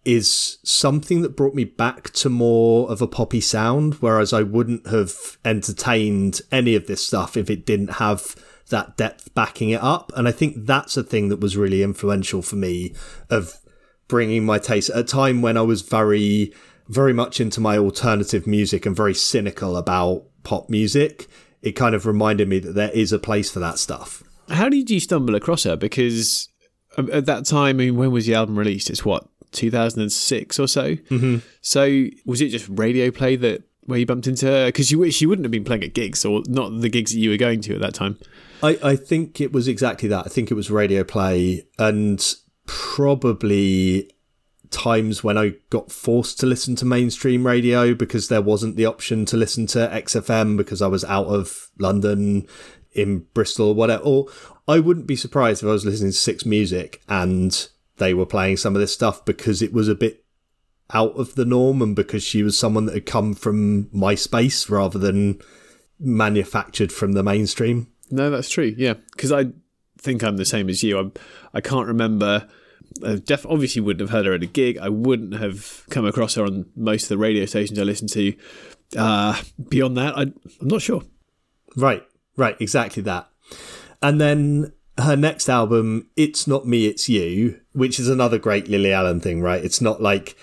is 0.09 0.57
something 0.65 1.21
that 1.21 1.37
brought 1.37 1.55
me 1.55 1.65
back 1.65 2.11
to 2.15 2.31
more 2.31 2.91
of 2.91 3.03
a 3.03 3.07
poppy 3.07 3.43
sound, 3.43 3.93
whereas 3.97 4.33
I 4.33 4.41
wouldn't 4.41 4.87
have 4.87 5.37
entertained 5.45 6.41
any 6.50 6.75
of 6.75 6.87
this 6.87 7.07
stuff 7.07 7.37
if 7.37 7.50
it 7.50 7.67
didn't 7.67 7.95
have 7.95 8.35
that 8.71 8.97
depth 8.97 9.35
backing 9.35 9.69
it 9.69 9.83
up. 9.83 10.11
And 10.17 10.27
I 10.27 10.33
think 10.33 10.65
that's 10.65 10.97
a 10.97 11.03
thing 11.03 11.29
that 11.29 11.41
was 11.41 11.59
really 11.59 11.83
influential 11.83 12.41
for 12.41 12.57
me 12.57 12.95
of 13.29 13.61
bringing 14.09 14.47
my 14.47 14.59
taste 14.59 14.88
at 14.88 14.97
a 14.97 15.05
time 15.05 15.43
when 15.43 15.59
I 15.59 15.62
was 15.62 15.83
very, 15.83 16.55
very 16.88 17.12
much 17.12 17.38
into 17.38 17.61
my 17.61 17.77
alternative 17.77 18.47
music 18.47 18.87
and 18.87 18.97
very 18.97 19.15
cynical 19.15 19.77
about 19.77 20.25
pop 20.43 20.71
music. 20.71 21.27
It 21.61 21.73
kind 21.73 21.95
of 21.95 22.07
reminded 22.07 22.49
me 22.49 22.61
that 22.61 22.73
there 22.73 22.91
is 22.93 23.12
a 23.12 23.19
place 23.19 23.50
for 23.50 23.61
that 23.61 23.79
stuff. 23.79 24.23
How 24.49 24.71
did 24.71 24.88
you 24.88 25.00
stumble 25.00 25.35
across 25.35 25.65
her? 25.65 25.77
Because 25.77 26.49
um, 26.97 27.11
at 27.12 27.27
that 27.27 27.45
time, 27.45 27.77
I 27.77 27.85
mean, 27.85 27.97
when 27.97 28.11
was 28.11 28.25
the 28.25 28.35
album 28.35 28.59
released? 28.59 28.88
It's 28.88 29.05
what 29.05 29.29
2006 29.52 30.59
or 30.59 30.69
so. 30.69 30.95
Mm-hmm. 30.95 31.38
So 31.61 32.07
was 32.25 32.40
it 32.40 32.49
just 32.49 32.69
radio 32.69 33.11
play 33.11 33.37
that 33.37 33.62
where 33.85 33.99
you 33.99 34.07
bumped 34.07 34.26
into 34.26 34.47
her? 34.47 34.67
Because 34.67 34.90
you 34.90 34.99
wish 34.99 35.17
she 35.17 35.26
wouldn't 35.26 35.45
have 35.45 35.52
been 35.52 35.64
playing 35.64 35.85
at 35.85 35.95
gigs 35.95 36.25
or 36.25 36.43
not 36.47 36.81
the 36.81 36.88
gigs 36.88 37.12
that 37.12 37.19
you 37.19 37.31
were 37.31 37.37
going 37.37 37.61
to 37.62 37.75
at 37.75 37.81
that 37.81 37.95
time. 37.95 38.19
I, 38.62 38.78
I 38.83 38.97
think 38.97 39.40
it 39.40 39.52
was 39.52 39.69
exactly 39.69 40.09
that. 40.09 40.26
I 40.26 40.28
think 40.28 40.50
it 40.50 40.55
was 40.55 40.71
radio 40.71 41.05
play 41.05 41.67
and 41.78 42.35
probably 42.67 44.11
times 44.71 45.25
when 45.25 45.38
I 45.38 45.55
got 45.71 45.90
forced 45.90 46.38
to 46.40 46.47
listen 46.47 46.76
to 46.76 46.85
mainstream 46.85 47.47
radio 47.47 47.95
because 47.95 48.28
there 48.28 48.43
wasn't 48.43 48.76
the 48.76 48.87
option 48.87 49.25
to 49.26 49.37
listen 49.37 49.67
to 49.69 49.88
XFM 49.88 50.57
because 50.57 50.83
I 50.83 50.88
was 50.88 51.05
out 51.05 51.26
of 51.26 51.71
London 51.78 52.47
in 52.93 53.26
Bristol 53.35 53.69
or 53.69 53.75
whatever. 53.75 54.02
Or 54.02 54.26
I 54.67 54.81
wouldn't 54.81 55.07
be 55.07 55.17
surprised 55.17 55.62
if 55.62 55.69
I 55.69 55.73
was 55.73 55.85
listening 55.85 56.11
to 56.11 56.17
Six 56.17 56.45
Music 56.45 57.02
and 57.09 57.69
they 57.99 58.14
were 58.14 58.26
playing 58.26 58.57
some 58.57 58.75
of 58.75 58.81
this 58.81 58.93
stuff 58.93 59.25
because 59.25 59.62
it 59.62 59.73
was 59.73 59.88
a 59.88 59.95
bit 59.95 60.25
out 60.93 61.14
of 61.17 61.35
the 61.35 61.45
norm 61.45 61.83
and 61.83 61.95
because 61.95 62.23
she 62.23 62.43
was 62.43 62.59
someone 62.59 62.87
that 62.87 62.95
had 62.95 63.07
come 63.07 63.35
from 63.35 63.85
MySpace 63.87 64.71
rather 64.71 64.99
than 64.99 65.40
manufactured 66.00 66.93
from 66.93 67.12
the 67.12 67.23
mainstream. 67.23 67.88
No, 68.11 68.31
that's 68.31 68.49
true. 68.49 68.75
Yeah, 68.76 68.95
because 69.12 69.33
I 69.33 69.47
think 69.99 70.23
I'm 70.23 70.37
the 70.37 70.45
same 70.45 70.69
as 70.69 70.83
you. 70.83 70.99
I'm, 70.99 71.12
I 71.52 71.61
can't 71.61 71.87
remember. 71.87 72.49
I 73.05 73.17
def- 73.17 73.47
obviously 73.47 73.83
wouldn't 73.83 74.00
have 74.00 74.11
heard 74.11 74.26
her 74.26 74.33
at 74.33 74.43
a 74.43 74.47
gig. 74.47 74.78
I 74.78 74.88
wouldn't 74.88 75.35
have 75.35 75.85
come 75.90 76.07
across 76.07 76.37
her 76.37 76.45
on 76.45 76.67
most 76.75 77.05
of 77.05 77.09
the 77.11 77.19
radio 77.19 77.45
stations 77.45 77.78
I 77.78 77.83
listen 77.83 78.09
to. 78.09 78.35
Uh, 78.97 79.40
beyond 79.69 79.97
that, 79.99 80.17
I, 80.17 80.23
I'm 80.23 80.35
not 80.62 80.81
sure. 80.81 81.02
Right, 81.76 82.02
right, 82.37 82.57
exactly 82.61 83.02
that. 83.02 83.28
And 84.00 84.21
then 84.21 84.73
her 84.99 85.17
next 85.17 85.49
album, 85.49 86.09
It's 86.17 86.47
Not 86.47 86.67
Me, 86.67 86.87
It's 86.87 87.09
You, 87.09 87.61
which 87.73 87.99
is 87.99 88.09
another 88.09 88.38
great 88.38 88.69
Lily 88.69 88.93
Allen 88.93 89.21
thing, 89.21 89.40
right? 89.40 89.64
It's 89.64 89.81
not 89.81 90.02
like 90.02 90.37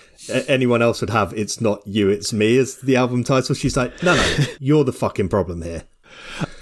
anyone 0.48 0.82
else 0.82 1.00
would 1.00 1.10
have 1.10 1.32
It's 1.34 1.60
Not 1.60 1.86
You, 1.86 2.08
It's 2.08 2.32
Me 2.32 2.58
as 2.58 2.78
the 2.78 2.96
album 2.96 3.24
title. 3.24 3.54
She's 3.54 3.76
like, 3.76 4.02
no, 4.02 4.16
no, 4.16 4.44
you're 4.60 4.84
the 4.84 4.92
fucking 4.92 5.28
problem 5.28 5.62
here. 5.62 5.84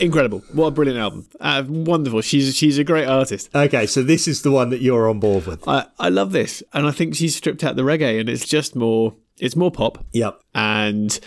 Incredible! 0.00 0.42
What 0.52 0.66
a 0.66 0.70
brilliant 0.72 0.98
album! 0.98 1.28
Uh, 1.38 1.62
wonderful. 1.66 2.22
She's 2.22 2.56
she's 2.56 2.76
a 2.76 2.82
great 2.82 3.06
artist. 3.06 3.50
Okay, 3.54 3.86
so 3.86 4.02
this 4.02 4.26
is 4.26 4.42
the 4.42 4.50
one 4.50 4.70
that 4.70 4.80
you're 4.80 5.08
on 5.08 5.20
board 5.20 5.46
with. 5.46 5.66
I 5.68 5.86
I 5.98 6.08
love 6.08 6.32
this, 6.32 6.60
and 6.72 6.88
I 6.88 6.90
think 6.90 7.14
she's 7.14 7.36
stripped 7.36 7.62
out 7.62 7.76
the 7.76 7.82
reggae, 7.82 8.18
and 8.18 8.28
it's 8.28 8.46
just 8.46 8.74
more 8.74 9.14
it's 9.38 9.54
more 9.54 9.70
pop. 9.70 10.04
Yep. 10.12 10.40
And 10.54 11.18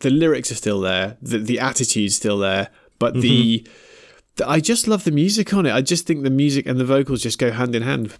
the 0.00 0.10
lyrics 0.10 0.52
are 0.52 0.56
still 0.56 0.80
there, 0.80 1.16
the 1.20 1.38
the 1.38 1.58
attitude's 1.58 2.16
still 2.16 2.38
there, 2.38 2.68
but 2.98 3.14
mm-hmm. 3.14 3.20
the, 3.22 3.64
the 3.64 3.70
I 4.46 4.60
just 4.60 4.86
love 4.86 5.04
the 5.04 5.10
music 5.10 5.52
on 5.54 5.66
it. 5.66 5.72
I 5.72 5.82
just 5.82 6.06
think 6.06 6.22
the 6.22 6.30
music 6.30 6.66
and 6.66 6.78
the 6.78 6.84
vocals 6.84 7.22
just 7.22 7.38
go 7.38 7.50
hand 7.50 7.74
in 7.74 7.82
hand. 7.82 8.14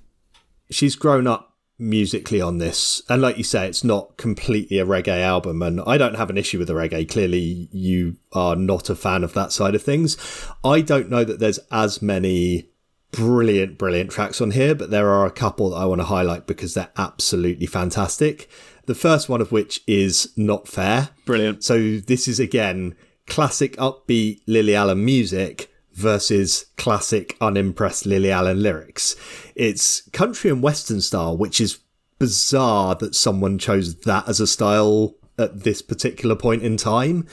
She's 0.70 0.96
grown 0.96 1.26
up 1.26 1.56
musically 1.78 2.40
on 2.40 2.58
this. 2.58 3.02
And 3.08 3.22
like 3.22 3.38
you 3.38 3.44
say, 3.44 3.68
it's 3.68 3.84
not 3.84 4.16
completely 4.16 4.78
a 4.78 4.86
reggae 4.86 5.22
album. 5.22 5.62
And 5.62 5.80
I 5.86 5.96
don't 5.96 6.16
have 6.16 6.30
an 6.30 6.38
issue 6.38 6.58
with 6.58 6.68
the 6.68 6.74
reggae. 6.74 7.08
Clearly, 7.08 7.68
you 7.72 8.16
are 8.32 8.56
not 8.56 8.90
a 8.90 8.96
fan 8.96 9.24
of 9.24 9.34
that 9.34 9.52
side 9.52 9.74
of 9.74 9.82
things. 9.82 10.16
I 10.64 10.80
don't 10.80 11.10
know 11.10 11.24
that 11.24 11.38
there's 11.38 11.60
as 11.70 12.02
many 12.02 12.70
brilliant, 13.12 13.78
brilliant 13.78 14.10
tracks 14.10 14.40
on 14.40 14.50
here, 14.50 14.74
but 14.74 14.90
there 14.90 15.08
are 15.08 15.26
a 15.26 15.30
couple 15.30 15.70
that 15.70 15.76
I 15.76 15.84
want 15.84 16.00
to 16.00 16.06
highlight 16.06 16.46
because 16.46 16.74
they're 16.74 16.90
absolutely 16.96 17.66
fantastic. 17.66 18.50
The 18.86 18.94
first 18.94 19.28
one 19.28 19.40
of 19.40 19.52
which 19.52 19.82
is 19.86 20.32
Not 20.36 20.68
Fair. 20.68 21.10
Brilliant. 21.24 21.64
So 21.64 21.98
this 21.98 22.26
is 22.26 22.40
again 22.40 22.96
classic 23.26 23.76
upbeat 23.76 24.40
Lily 24.46 24.74
Allen 24.74 25.04
music 25.04 25.70
versus 25.98 26.66
classic 26.76 27.36
unimpressed 27.40 28.06
Lily 28.06 28.30
Allen 28.30 28.62
lyrics. 28.62 29.16
It's 29.54 30.02
country 30.12 30.50
and 30.50 30.62
western 30.62 31.00
style, 31.00 31.36
which 31.36 31.60
is 31.60 31.80
bizarre 32.18 32.94
that 32.96 33.14
someone 33.14 33.58
chose 33.58 33.96
that 34.02 34.28
as 34.28 34.40
a 34.40 34.46
style 34.46 35.14
at 35.38 35.64
this 35.64 35.82
particular 35.82 36.36
point 36.36 36.62
in 36.62 36.76
time. 36.76 37.26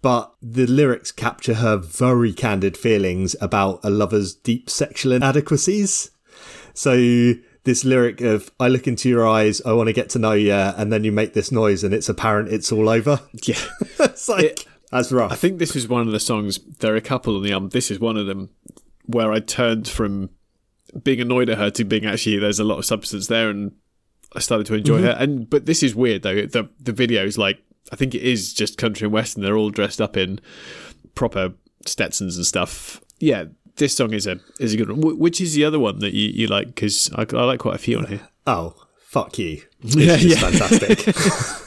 But 0.00 0.32
the 0.40 0.66
lyrics 0.66 1.12
capture 1.12 1.54
her 1.54 1.76
very 1.76 2.32
candid 2.32 2.76
feelings 2.76 3.36
about 3.40 3.80
a 3.82 3.90
lover's 3.90 4.34
deep 4.34 4.70
sexual 4.70 5.12
inadequacies. 5.12 6.10
So 6.74 7.34
this 7.64 7.84
lyric 7.84 8.20
of 8.20 8.50
"I 8.60 8.68
look 8.68 8.86
into 8.86 9.08
your 9.08 9.26
eyes, 9.26 9.60
I 9.66 9.72
want 9.72 9.88
to 9.88 9.92
get 9.92 10.10
to 10.10 10.18
know 10.18 10.32
you," 10.32 10.52
and 10.52 10.92
then 10.92 11.04
you 11.04 11.12
make 11.12 11.34
this 11.34 11.50
noise, 11.50 11.82
and 11.82 11.92
it's 11.92 12.08
apparent 12.08 12.52
it's 12.52 12.70
all 12.70 12.88
over. 12.88 13.20
Yeah, 13.42 13.60
it's 13.98 14.28
like 14.28 14.44
it, 14.44 14.64
that's 14.90 15.12
rough. 15.12 15.32
I 15.32 15.36
think 15.36 15.58
this 15.58 15.76
is 15.76 15.88
one 15.88 16.06
of 16.06 16.12
the 16.12 16.20
songs. 16.20 16.58
There 16.78 16.92
are 16.92 16.96
a 16.96 17.00
couple 17.00 17.36
on 17.36 17.42
the 17.42 17.52
album. 17.52 17.70
This 17.70 17.90
is 17.90 17.98
one 17.98 18.16
of 18.16 18.26
them 18.26 18.50
where 19.04 19.32
I 19.32 19.40
turned 19.40 19.88
from 19.88 20.30
being 21.02 21.20
annoyed 21.20 21.50
at 21.50 21.58
her 21.58 21.70
to 21.70 21.84
being 21.84 22.06
actually 22.06 22.38
there's 22.38 22.60
a 22.60 22.64
lot 22.64 22.78
of 22.78 22.84
substance 22.84 23.26
there, 23.26 23.50
and 23.50 23.72
I 24.34 24.40
started 24.40 24.66
to 24.68 24.74
enjoy 24.74 24.98
mm-hmm. 24.98 25.06
her. 25.06 25.16
And 25.18 25.50
but 25.50 25.66
this 25.66 25.82
is 25.82 25.94
weird 25.94 26.22
though. 26.22 26.46
The 26.46 26.68
the 26.80 26.92
video 26.92 27.24
is 27.24 27.38
like 27.38 27.58
I 27.92 27.96
think 27.96 28.14
it 28.14 28.22
is 28.22 28.52
just 28.52 28.78
country 28.78 29.06
and 29.06 29.12
western. 29.12 29.42
They're 29.42 29.56
all 29.56 29.70
dressed 29.70 30.00
up 30.00 30.16
in 30.16 30.40
proper 31.14 31.54
Stetsons 31.84 32.36
and 32.36 32.46
stuff. 32.46 33.00
Yeah, 33.18 33.44
this 33.76 33.96
song 33.96 34.12
is 34.12 34.26
a 34.26 34.38
is 34.60 34.74
a 34.74 34.76
good 34.76 34.90
one. 34.90 35.18
Which 35.18 35.40
is 35.40 35.54
the 35.54 35.64
other 35.64 35.78
one 35.78 36.00
that 36.00 36.14
you, 36.14 36.28
you 36.28 36.46
like? 36.46 36.68
Because 36.68 37.10
I, 37.14 37.22
I 37.22 37.44
like 37.44 37.60
quite 37.60 37.76
a 37.76 37.78
few 37.78 37.98
on 37.98 38.06
here. 38.06 38.28
Oh, 38.46 38.74
fuck 38.98 39.38
you! 39.38 39.62
It's 39.82 39.96
yeah, 39.96 40.16
yeah. 40.16 40.36
fantastic. 40.36 41.62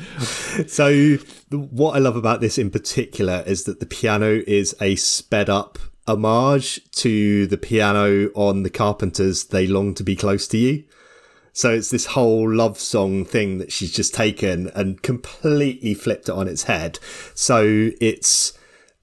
so 0.66 1.16
what 1.50 1.96
I 1.96 1.98
love 1.98 2.16
about 2.16 2.40
this 2.40 2.58
in 2.58 2.70
particular 2.70 3.42
is 3.46 3.64
that 3.64 3.80
the 3.80 3.86
piano 3.86 4.42
is 4.46 4.74
a 4.80 4.96
sped 4.96 5.50
up 5.50 5.78
homage 6.06 6.80
to 6.92 7.46
the 7.46 7.58
piano 7.58 8.28
on 8.34 8.62
the 8.62 8.70
Carpenters' 8.70 9.44
"They 9.44 9.66
Long 9.66 9.94
to 9.94 10.02
Be 10.02 10.16
Close 10.16 10.48
to 10.48 10.58
You." 10.58 10.84
So 11.52 11.70
it's 11.70 11.90
this 11.90 12.06
whole 12.06 12.50
love 12.50 12.78
song 12.78 13.24
thing 13.24 13.58
that 13.58 13.70
she's 13.70 13.92
just 13.92 14.14
taken 14.14 14.68
and 14.74 15.02
completely 15.02 15.92
flipped 15.92 16.28
it 16.28 16.34
on 16.34 16.48
its 16.48 16.62
head. 16.62 16.98
So 17.34 17.90
it's 18.00 18.54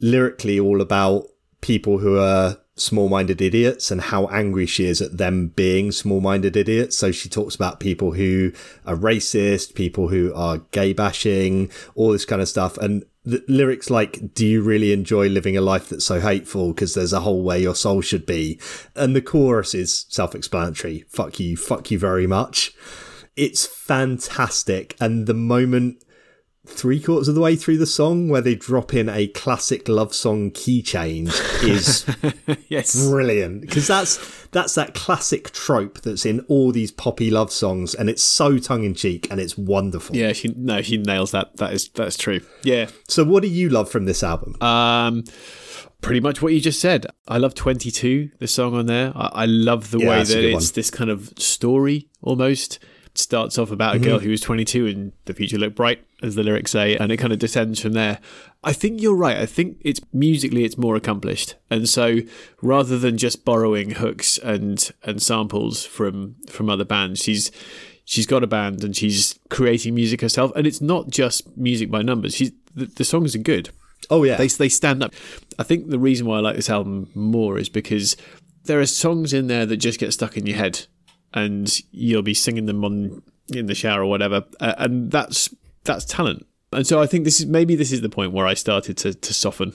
lyrically 0.02 0.60
all 0.60 0.82
about 0.82 1.28
people 1.62 2.00
who 2.00 2.18
are 2.18 2.58
small 2.80 3.10
minded 3.10 3.42
idiots 3.42 3.92
and 3.92 4.02
how 4.02 4.28
angry 4.28 4.66
she 4.66 4.86
is 4.86 5.02
at 5.02 5.18
them 5.18 5.48
being 5.50 5.92
small 5.92 6.22
minded 6.22 6.56
idiots. 6.56 6.98
So 6.98 7.12
she 7.12 7.30
talks 7.30 7.56
about 7.56 7.80
people 7.80 8.14
who 8.14 8.52
are 8.86 8.96
racist, 8.96 9.76
people 9.76 10.10
who 10.10 10.34
are 10.34 10.60
gay 10.72 10.94
bashing, 10.94 11.70
all 11.96 12.12
this 12.12 12.26
kind 12.26 12.42
of 12.42 12.50
stuff. 12.50 12.78
And 12.78 13.06
the 13.24 13.44
lyrics 13.48 13.90
like, 13.90 14.34
do 14.34 14.46
you 14.46 14.62
really 14.62 14.94
enjoy 14.94 15.28
living 15.28 15.58
a 15.58 15.62
life 15.62 15.90
that's 15.90 16.06
so 16.06 16.20
hateful? 16.20 16.74
Because 16.74 16.94
there's 16.94 17.14
a 17.14 17.22
hole 17.22 17.44
where 17.44 17.58
your 17.58 17.76
soul 17.76 18.02
should 18.02 18.26
be. 18.26 18.60
And 18.96 19.16
the 19.16 19.22
chorus 19.22 19.74
is 19.74 20.06
self 20.10 20.34
explanatory. 20.34 21.06
Fuck 21.10 21.40
you. 21.40 21.58
Fuck 21.58 21.92
you 21.92 22.00
very 22.00 22.28
much. 22.28 22.74
It's 23.36 23.66
fantastic. 23.66 24.96
And 25.00 25.28
the 25.28 25.34
moment 25.34 26.04
three 26.70 27.02
quarters 27.02 27.28
of 27.28 27.36
the 27.36 27.42
way 27.42 27.56
through 27.56 27.78
the 27.78 27.86
song 27.86 28.30
where 28.30 28.42
they 28.42 28.56
drop 28.56 28.94
in 28.94 29.10
a 29.10 29.28
classic 29.28 29.88
love 29.88 30.14
song 30.14 30.52
key 30.52 30.82
change 30.82 31.30
is 31.64 32.06
yes. 32.68 33.08
brilliant 33.08 33.62
because 33.62 33.88
that's 33.88 34.48
that's 34.52 34.76
that 34.76 34.94
classic 34.94 35.52
trope 35.52 36.02
that's 36.02 36.26
in 36.26 36.40
all 36.42 36.72
these 36.72 36.92
poppy 36.92 37.30
love 37.30 37.52
songs 37.52 37.94
and 37.94 38.10
it's 38.10 38.24
so 38.24 38.58
tongue 38.58 38.84
in 38.84 38.94
cheek 38.94 39.28
and 39.30 39.40
it's 39.40 39.58
wonderful. 39.58 40.16
Yeah, 40.16 40.34
she 40.34 40.54
no, 40.56 40.82
she 40.82 40.98
nails 40.98 41.32
that. 41.32 41.58
That 41.58 41.74
is 41.74 41.90
that's 41.90 42.18
true. 42.18 42.42
Yeah. 42.64 42.90
So 43.08 43.24
what 43.24 43.44
do 43.44 43.50
you 43.50 43.70
love 43.70 43.90
from 43.90 44.06
this 44.06 44.24
album? 44.24 44.62
Um 44.62 45.24
pretty 46.02 46.20
much 46.20 46.42
what 46.42 46.54
you 46.54 46.62
just 46.62 46.80
said. 46.80 47.06
I 47.28 47.38
love 47.38 47.56
22, 47.56 48.32
the 48.40 48.48
song 48.48 48.74
on 48.74 48.86
there. 48.86 49.12
I, 49.16 49.30
I 49.34 49.46
love 49.46 49.92
the 49.92 50.00
yeah, 50.00 50.10
way 50.10 50.24
that 50.24 50.44
it's 50.44 50.54
one. 50.68 50.74
this 50.76 50.90
kind 50.90 51.10
of 51.10 51.34
story 51.38 52.08
almost 52.22 52.80
starts 53.16 53.58
off 53.58 53.72
about 53.72 53.96
a 53.96 54.00
girl 54.00 54.18
mm-hmm. 54.18 54.26
who 54.26 54.32
was 54.32 54.42
22 54.42 54.88
and 54.88 55.12
the 55.26 55.34
future 55.34 55.58
looked 55.58 55.76
bright, 55.76 56.04
as 56.22 56.36
the 56.36 56.44
lyrics 56.44 56.72
say, 56.72 56.96
and 56.98 57.12
it 57.12 57.18
kind 57.18 57.34
of 57.34 57.40
descends 57.40 57.80
from 57.80 57.94
there. 57.94 58.20
I 58.64 58.74
think 58.74 59.02
you're 59.02 59.16
right. 59.16 59.38
I 59.38 59.46
think 59.46 59.78
it's 59.82 60.02
musically 60.12 60.66
it's 60.66 60.78
more 60.78 60.96
accomplished, 60.96 61.56
and 61.70 61.88
so 61.88 62.20
rather 62.62 62.98
than 62.98 63.18
just 63.18 63.46
borrowing 63.46 63.92
hooks 63.92 64.38
and 64.38 64.92
and 65.04 65.22
samples 65.22 65.86
from 65.86 66.36
from 66.48 66.70
other 66.70 66.86
bands, 66.86 67.22
she's 67.24 67.52
she's 68.06 68.26
got 68.26 68.44
a 68.44 68.48
band 68.48 68.84
and 68.84 68.96
she's 68.96 69.40
creating 69.50 69.96
music 69.96 70.22
herself, 70.22 70.52
and 70.56 70.68
it's 70.68 70.82
not 70.82 71.10
just 71.10 71.56
music 71.58 71.90
by 71.90 72.02
numbers. 72.02 72.36
She's 72.36 72.52
the, 72.76 72.86
the 72.86 73.06
songs 73.06 73.36
are 73.36 73.40
good. 73.40 73.70
Oh 74.10 74.24
yeah, 74.24 74.36
they 74.36 74.48
they 74.48 74.70
stand 74.70 75.04
up. 75.04 75.14
I 75.58 75.64
think 75.64 75.90
the 75.90 76.00
reason 76.00 76.26
why 76.26 76.38
I 76.38 76.42
like 76.42 76.56
this 76.56 76.70
album 76.70 77.10
more 77.14 77.58
is 77.58 77.70
because 77.70 78.18
there 78.66 78.80
are 78.80 78.86
songs 78.86 79.34
in 79.34 79.48
there 79.48 79.66
that 79.66 79.78
just 79.78 80.00
get 80.00 80.14
stuck 80.14 80.38
in 80.38 80.46
your 80.46 80.58
head 80.58 80.86
and 81.34 81.80
you'll 81.92 82.22
be 82.22 82.34
singing 82.34 82.66
them 82.66 82.84
on 82.84 83.22
in 83.50 83.68
the 83.68 83.76
shower 83.76 84.04
or 84.04 84.08
whatever, 84.08 84.44
uh, 84.60 84.76
and 84.78 85.12
that's 85.12 85.50
that's 85.90 86.06
talent. 86.06 86.46
And 86.72 86.86
so 86.86 87.02
I 87.02 87.08
think 87.08 87.26
this 87.26 87.40
is 87.40 87.48
maybe 87.48 87.76
this 87.76 87.92
is 87.92 88.02
the 88.02 88.10
point 88.10 88.32
where 88.32 88.46
I 88.46 88.54
started 88.54 88.96
to 88.98 89.14
to 89.14 89.34
soften. 89.34 89.74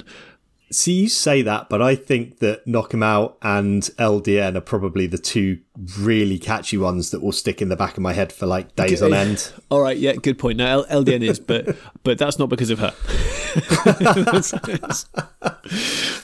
See, 0.71 0.93
you 1.03 1.09
say 1.09 1.43
that, 1.43 1.69
but 1.69 1.83
I 1.83 1.95
think 1.95 2.39
that 2.39 2.67
Knock 2.67 2.95
'Em 2.95 3.03
Out 3.03 3.37
and 3.43 3.83
LDN 3.99 4.57
are 4.57 4.61
probably 4.61 5.07
the 5.07 5.19
two 5.19 5.59
really 5.99 6.39
catchy 6.39 6.79
ones 6.79 7.11
that 7.11 7.23
will 7.23 7.33
stick 7.33 7.61
in 7.61 7.69
the 7.69 7.77
back 7.77 7.97
of 7.97 8.03
my 8.03 8.13
head 8.13 8.33
for 8.33 8.47
like 8.47 8.75
days 8.75 9.03
on 9.03 9.13
end. 9.13 9.53
All 9.71 9.81
right, 9.81 9.97
yeah, 9.97 10.15
good 10.15 10.39
point. 10.39 10.57
Now 10.57 10.83
LDN 10.85 11.23
is, 11.23 11.39
but 11.39 11.77
but 12.03 12.19
that's 12.19 12.39
not 12.39 12.49
because 12.49 12.71
of 12.71 12.79
her. 12.79 12.95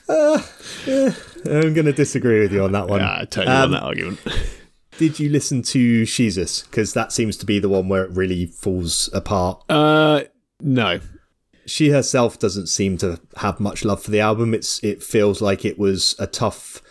uh, 0.08 0.42
yeah, 0.86 1.14
I'm 1.46 1.74
going 1.74 1.86
to 1.86 1.92
disagree 1.92 2.40
with 2.40 2.52
you 2.52 2.64
on 2.64 2.72
that 2.72 2.88
one. 2.88 3.00
Yeah, 3.00 3.18
I 3.20 3.24
totally 3.24 3.54
um, 3.54 3.62
on 3.62 3.70
that 3.72 3.82
argument 3.82 4.20
did 5.00 5.18
you 5.18 5.30
listen 5.30 5.62
to 5.62 6.02
Sheezus? 6.02 6.64
Because 6.64 6.92
that 6.92 7.10
seems 7.10 7.38
to 7.38 7.46
be 7.46 7.58
the 7.58 7.70
one 7.70 7.88
where 7.88 8.04
it 8.04 8.10
really 8.10 8.44
falls 8.44 9.08
apart. 9.14 9.64
Uh, 9.70 10.24
no. 10.60 11.00
She 11.64 11.88
herself 11.88 12.38
doesn't 12.38 12.66
seem 12.66 12.98
to 12.98 13.18
have 13.38 13.60
much 13.60 13.82
love 13.82 14.02
for 14.02 14.10
the 14.10 14.20
album. 14.20 14.52
It's 14.52 14.78
it 14.84 15.02
feels 15.02 15.40
like 15.40 15.64
it 15.64 15.78
was 15.78 16.14
a 16.18 16.26
tough 16.26 16.82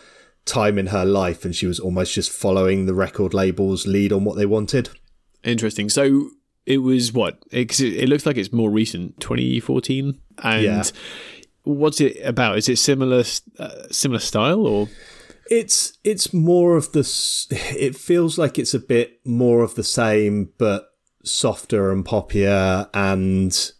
time 0.44 0.76
in 0.76 0.88
her 0.88 1.04
life, 1.04 1.44
and 1.44 1.54
she 1.54 1.66
was 1.66 1.78
almost 1.78 2.12
just 2.12 2.32
following 2.32 2.86
the 2.86 2.94
record 2.94 3.32
label's 3.32 3.86
lead 3.86 4.12
on 4.12 4.24
what 4.24 4.36
they 4.36 4.46
wanted. 4.46 4.88
Interesting. 5.44 5.88
So 5.88 6.30
it 6.66 6.78
was 6.78 7.12
what? 7.12 7.38
It, 7.52 7.78
it 7.80 8.08
looks 8.08 8.26
like 8.26 8.36
it's 8.36 8.52
more 8.52 8.70
recent, 8.70 9.20
2014. 9.20 10.18
And 10.42 10.62
Yeah. 10.64 10.82
what's 11.62 12.00
it 12.00 12.16
about? 12.24 12.58
Is 12.58 12.68
it 12.68 12.78
similar 12.78 13.22
uh, 13.58 13.70
similar 13.92 14.20
style 14.20 14.66
or? 14.66 14.88
It's 15.50 15.98
it's 16.04 16.32
more 16.32 16.76
of 16.76 16.92
the. 16.92 17.00
It 17.76 17.96
feels 17.96 18.38
like 18.38 18.58
it's 18.58 18.74
a 18.74 18.78
bit 18.78 19.20
more 19.26 19.62
of 19.62 19.74
the 19.74 19.84
same, 19.84 20.52
but 20.56 20.86
softer 21.24 21.90
and 21.90 22.04
poppier, 22.04 22.88
and 22.94 23.72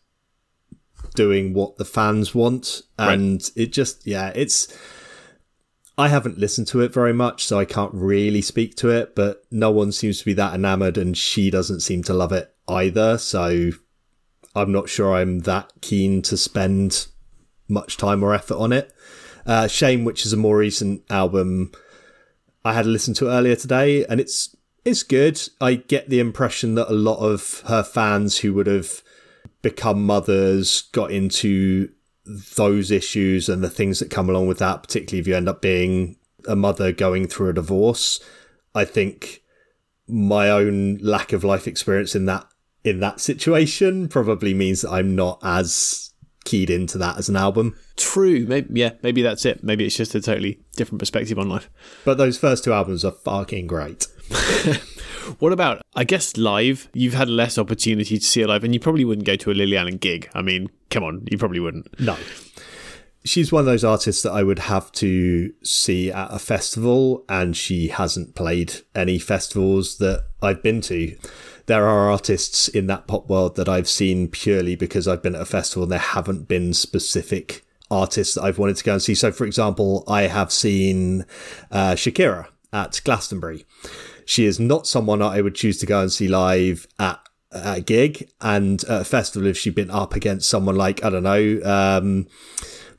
doing 1.14 1.54
what 1.54 1.76
the 1.76 1.84
fans 1.84 2.34
want. 2.34 2.82
And 2.98 3.50
it 3.56 3.72
just 3.72 4.06
yeah, 4.06 4.32
it's. 4.34 4.76
I 5.96 6.08
haven't 6.08 6.38
listened 6.38 6.66
to 6.68 6.80
it 6.80 6.94
very 6.94 7.12
much, 7.12 7.44
so 7.44 7.58
I 7.58 7.66
can't 7.66 7.92
really 7.94 8.40
speak 8.42 8.74
to 8.76 8.88
it. 8.90 9.14
But 9.14 9.44
no 9.50 9.70
one 9.70 9.92
seems 9.92 10.18
to 10.18 10.24
be 10.24 10.32
that 10.34 10.54
enamored, 10.54 10.98
and 10.98 11.16
she 11.16 11.50
doesn't 11.50 11.80
seem 11.80 12.02
to 12.04 12.14
love 12.14 12.32
it 12.32 12.54
either. 12.68 13.16
So 13.18 13.70
I'm 14.54 14.72
not 14.72 14.88
sure 14.88 15.14
I'm 15.14 15.40
that 15.40 15.72
keen 15.80 16.22
to 16.22 16.36
spend 16.36 17.06
much 17.68 17.96
time 17.96 18.22
or 18.22 18.34
effort 18.34 18.56
on 18.56 18.72
it. 18.72 18.92
Uh, 19.46 19.66
Shame, 19.66 20.04
which 20.04 20.26
is 20.26 20.32
a 20.32 20.36
more 20.36 20.58
recent 20.58 21.02
album, 21.10 21.72
I 22.64 22.74
had 22.74 22.86
listened 22.86 23.16
to 23.16 23.30
earlier 23.30 23.56
today, 23.56 24.04
and 24.06 24.20
it's 24.20 24.54
it's 24.84 25.02
good. 25.02 25.40
I 25.60 25.74
get 25.74 26.08
the 26.08 26.20
impression 26.20 26.74
that 26.74 26.90
a 26.90 26.94
lot 26.94 27.18
of 27.18 27.62
her 27.66 27.82
fans 27.82 28.38
who 28.38 28.54
would 28.54 28.66
have 28.66 29.02
become 29.62 30.04
mothers 30.04 30.82
got 30.92 31.10
into 31.10 31.90
those 32.56 32.90
issues 32.90 33.48
and 33.48 33.62
the 33.62 33.70
things 33.70 33.98
that 33.98 34.10
come 34.10 34.28
along 34.28 34.46
with 34.46 34.58
that, 34.58 34.82
particularly 34.82 35.20
if 35.20 35.26
you 35.26 35.34
end 35.34 35.48
up 35.48 35.60
being 35.60 36.16
a 36.48 36.56
mother 36.56 36.92
going 36.92 37.26
through 37.26 37.50
a 37.50 37.54
divorce. 37.54 38.20
I 38.74 38.84
think 38.84 39.42
my 40.06 40.50
own 40.50 40.98
lack 40.98 41.32
of 41.32 41.44
life 41.44 41.66
experience 41.66 42.14
in 42.14 42.26
that 42.26 42.46
in 42.82 43.00
that 43.00 43.20
situation 43.20 44.08
probably 44.08 44.54
means 44.54 44.80
that 44.80 44.90
I'm 44.90 45.14
not 45.14 45.38
as 45.42 46.09
keyed 46.50 46.70
into 46.70 46.98
that 46.98 47.18
as 47.18 47.28
an 47.28 47.36
album. 47.36 47.76
True. 47.96 48.44
Maybe, 48.46 48.80
yeah, 48.80 48.92
maybe 49.02 49.22
that's 49.22 49.44
it. 49.44 49.62
Maybe 49.62 49.86
it's 49.86 49.96
just 49.96 50.14
a 50.14 50.20
totally 50.20 50.60
different 50.76 50.98
perspective 50.98 51.38
on 51.38 51.48
life. 51.48 51.70
But 52.04 52.18
those 52.18 52.38
first 52.38 52.64
two 52.64 52.72
albums 52.72 53.04
are 53.04 53.12
fucking 53.12 53.66
great. 53.66 54.06
What 55.38 55.52
about, 55.52 55.82
I 55.94 56.04
guess, 56.04 56.36
live? 56.36 56.88
You've 56.92 57.14
had 57.14 57.28
less 57.28 57.56
opportunity 57.56 58.18
to 58.18 58.24
see 58.24 58.42
it 58.42 58.48
live, 58.48 58.64
and 58.64 58.74
you 58.74 58.80
probably 58.80 59.04
wouldn't 59.04 59.26
go 59.26 59.36
to 59.36 59.50
a 59.50 59.54
Lily 59.54 59.76
Allen 59.76 59.96
gig. 59.96 60.28
I 60.34 60.42
mean, 60.42 60.70
come 60.90 61.04
on, 61.04 61.26
you 61.30 61.38
probably 61.38 61.60
wouldn't. 61.60 62.00
No. 62.00 62.16
She's 63.24 63.52
one 63.52 63.60
of 63.60 63.66
those 63.66 63.84
artists 63.84 64.22
that 64.22 64.32
I 64.32 64.42
would 64.42 64.60
have 64.60 64.90
to 64.92 65.52
see 65.62 66.10
at 66.10 66.32
a 66.32 66.38
festival, 66.38 67.24
and 67.28 67.56
she 67.56 67.88
hasn't 67.88 68.34
played 68.34 68.74
any 68.94 69.18
festivals 69.18 69.98
that 69.98 70.24
I've 70.42 70.62
been 70.62 70.80
to. 70.82 71.16
There 71.70 71.86
are 71.86 72.10
artists 72.10 72.66
in 72.66 72.88
that 72.88 73.06
pop 73.06 73.28
world 73.28 73.54
that 73.54 73.68
I've 73.68 73.88
seen 73.88 74.26
purely 74.26 74.74
because 74.74 75.06
I've 75.06 75.22
been 75.22 75.36
at 75.36 75.42
a 75.42 75.44
festival 75.44 75.84
and 75.84 75.92
there 75.92 76.00
haven't 76.00 76.48
been 76.48 76.74
specific 76.74 77.64
artists 77.88 78.34
that 78.34 78.42
I've 78.42 78.58
wanted 78.58 78.74
to 78.78 78.82
go 78.82 78.94
and 78.94 79.00
see. 79.00 79.14
So, 79.14 79.30
for 79.30 79.44
example, 79.44 80.02
I 80.08 80.22
have 80.22 80.50
seen 80.50 81.26
uh, 81.70 81.92
Shakira 81.92 82.48
at 82.72 83.00
Glastonbury. 83.04 83.66
She 84.24 84.46
is 84.46 84.58
not 84.58 84.88
someone 84.88 85.22
I 85.22 85.42
would 85.42 85.54
choose 85.54 85.78
to 85.78 85.86
go 85.86 86.00
and 86.00 86.10
see 86.10 86.26
live 86.26 86.88
at 86.98 87.20
a 87.52 87.80
gig 87.80 88.28
and 88.40 88.82
at 88.82 89.02
a 89.02 89.04
festival 89.04 89.46
if 89.46 89.56
she'd 89.56 89.76
been 89.76 89.92
up 89.92 90.16
against 90.16 90.50
someone 90.50 90.74
like, 90.74 91.04
I 91.04 91.10
don't 91.10 91.22
know, 91.22 91.60
um, 91.62 92.26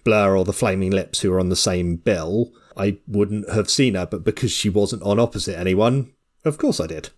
Blur 0.06 0.38
or 0.38 0.46
the 0.46 0.54
Flaming 0.54 0.92
Lips 0.92 1.20
who 1.20 1.34
are 1.34 1.42
on 1.42 1.50
the 1.50 1.58
same 1.58 1.98
bill, 1.98 2.54
I 2.78 3.00
wouldn't 3.06 3.50
have 3.50 3.70
seen 3.70 3.96
her. 3.96 4.06
But 4.06 4.24
because 4.24 4.54
she 4.54 4.70
wasn't 4.70 5.04
on 5.04 5.20
opposite 5.20 5.60
anyone, 5.60 6.14
of 6.46 6.58
course 6.58 6.80
I 6.80 6.88
did. 6.88 7.10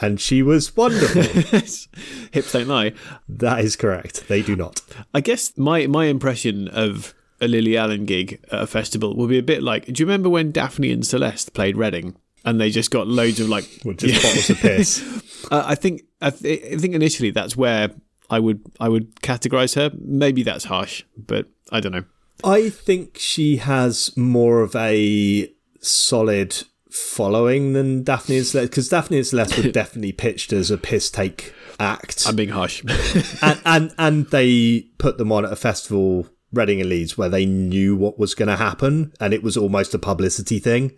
And 0.00 0.20
she 0.20 0.42
was 0.42 0.74
wonderful. 0.76 1.22
Hips 2.32 2.52
don't 2.52 2.66
lie. 2.68 2.92
that 3.28 3.60
is 3.64 3.76
correct. 3.76 4.26
They 4.28 4.42
do 4.42 4.56
not. 4.56 4.80
I 5.14 5.20
guess 5.20 5.56
my 5.56 5.86
my 5.86 6.06
impression 6.06 6.68
of 6.68 7.14
a 7.40 7.46
Lily 7.48 7.76
Allen 7.76 8.06
gig 8.06 8.40
at 8.50 8.62
a 8.62 8.66
festival 8.66 9.14
will 9.16 9.26
be 9.26 9.38
a 9.38 9.42
bit 9.42 9.62
like. 9.62 9.86
Do 9.86 10.02
you 10.02 10.06
remember 10.06 10.28
when 10.28 10.50
Daphne 10.52 10.92
and 10.92 11.06
Celeste 11.06 11.52
played 11.54 11.76
Reading? 11.76 12.16
And 12.44 12.60
they 12.60 12.70
just 12.70 12.90
got 12.90 13.06
loads 13.06 13.38
of 13.38 13.48
like. 13.48 13.68
Well, 13.84 13.94
just 13.94 14.22
bottles 14.22 14.50
of 14.50 14.58
piss. 14.58 15.46
Uh, 15.50 15.62
I 15.64 15.74
think 15.74 16.02
I, 16.20 16.30
th- 16.30 16.74
I 16.74 16.76
think 16.78 16.94
initially 16.94 17.30
that's 17.30 17.56
where 17.56 17.90
I 18.30 18.38
would 18.38 18.60
I 18.80 18.88
would 18.88 19.14
categorize 19.16 19.76
her. 19.76 19.90
Maybe 20.00 20.42
that's 20.42 20.64
harsh, 20.64 21.04
but 21.16 21.46
I 21.70 21.80
don't 21.80 21.92
know. 21.92 22.04
I 22.42 22.70
think 22.70 23.18
she 23.18 23.58
has 23.58 24.16
more 24.16 24.62
of 24.62 24.74
a 24.74 25.52
solid 25.80 26.64
following 26.92 27.72
than 27.72 28.02
Daphne 28.02 28.38
and 28.38 28.46
Celeste 28.46 28.70
because 28.70 28.88
Daphne 28.88 29.18
and 29.18 29.26
Celeste 29.26 29.56
were 29.58 29.72
definitely 29.72 30.12
pitched 30.12 30.52
as 30.52 30.70
a 30.70 30.78
piss 30.78 31.10
take 31.10 31.54
act. 31.80 32.24
I'm 32.26 32.36
being 32.36 32.50
harsh. 32.50 32.84
and, 33.42 33.60
and 33.64 33.94
and 33.98 34.26
they 34.30 34.88
put 34.98 35.18
them 35.18 35.32
on 35.32 35.44
at 35.44 35.52
a 35.52 35.56
festival 35.56 36.28
Reading 36.52 36.80
and 36.80 36.90
Leeds 36.90 37.16
where 37.16 37.30
they 37.30 37.46
knew 37.46 37.96
what 37.96 38.18
was 38.18 38.34
going 38.34 38.48
to 38.48 38.56
happen 38.56 39.12
and 39.18 39.32
it 39.32 39.42
was 39.42 39.56
almost 39.56 39.94
a 39.94 39.98
publicity 39.98 40.58
thing. 40.58 40.92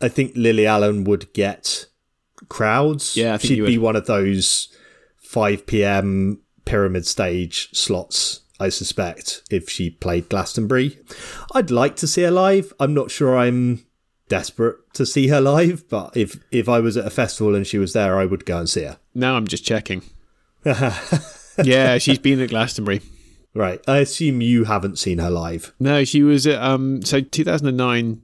I 0.00 0.08
think 0.08 0.32
Lily 0.34 0.66
Allen 0.66 1.04
would 1.04 1.32
get 1.32 1.86
crowds. 2.48 3.16
Yeah, 3.16 3.34
I 3.34 3.38
think 3.38 3.54
she'd 3.54 3.66
be 3.66 3.78
one 3.78 3.96
of 3.96 4.06
those 4.06 4.74
5 5.18 5.66
p.m. 5.66 6.40
pyramid 6.64 7.06
stage 7.06 7.70
slots. 7.72 8.40
I 8.58 8.68
suspect 8.68 9.42
if 9.50 9.70
she 9.70 9.90
played 9.90 10.28
Glastonbury, 10.28 10.98
I'd 11.54 11.70
like 11.70 11.96
to 11.96 12.06
see 12.06 12.22
her 12.22 12.30
live. 12.30 12.72
I'm 12.80 12.92
not 12.92 13.10
sure 13.10 13.38
I'm 13.38 13.86
desperate 14.30 14.78
to 14.94 15.04
see 15.04 15.28
her 15.28 15.40
live, 15.42 15.86
but 15.90 16.16
if 16.16 16.40
if 16.50 16.66
I 16.70 16.80
was 16.80 16.96
at 16.96 17.04
a 17.06 17.10
festival 17.10 17.54
and 17.54 17.66
she 17.66 17.76
was 17.76 17.92
there, 17.92 18.16
I 18.18 18.24
would 18.24 18.46
go 18.46 18.58
and 18.58 18.68
see 18.70 18.84
her. 18.84 18.98
now 19.14 19.34
I'm 19.36 19.46
just 19.46 19.64
checking. 19.66 20.02
yeah, 21.62 21.98
she's 21.98 22.18
been 22.18 22.40
at 22.40 22.50
Glastonbury. 22.50 23.02
Right. 23.54 23.80
I 23.88 23.98
assume 23.98 24.40
you 24.40 24.64
haven't 24.64 24.98
seen 24.98 25.18
her 25.18 25.30
live. 25.30 25.74
No, 25.80 26.04
she 26.04 26.22
was 26.22 26.46
at 26.46 26.62
um 26.62 27.02
so 27.02 27.20
2009 27.20 28.22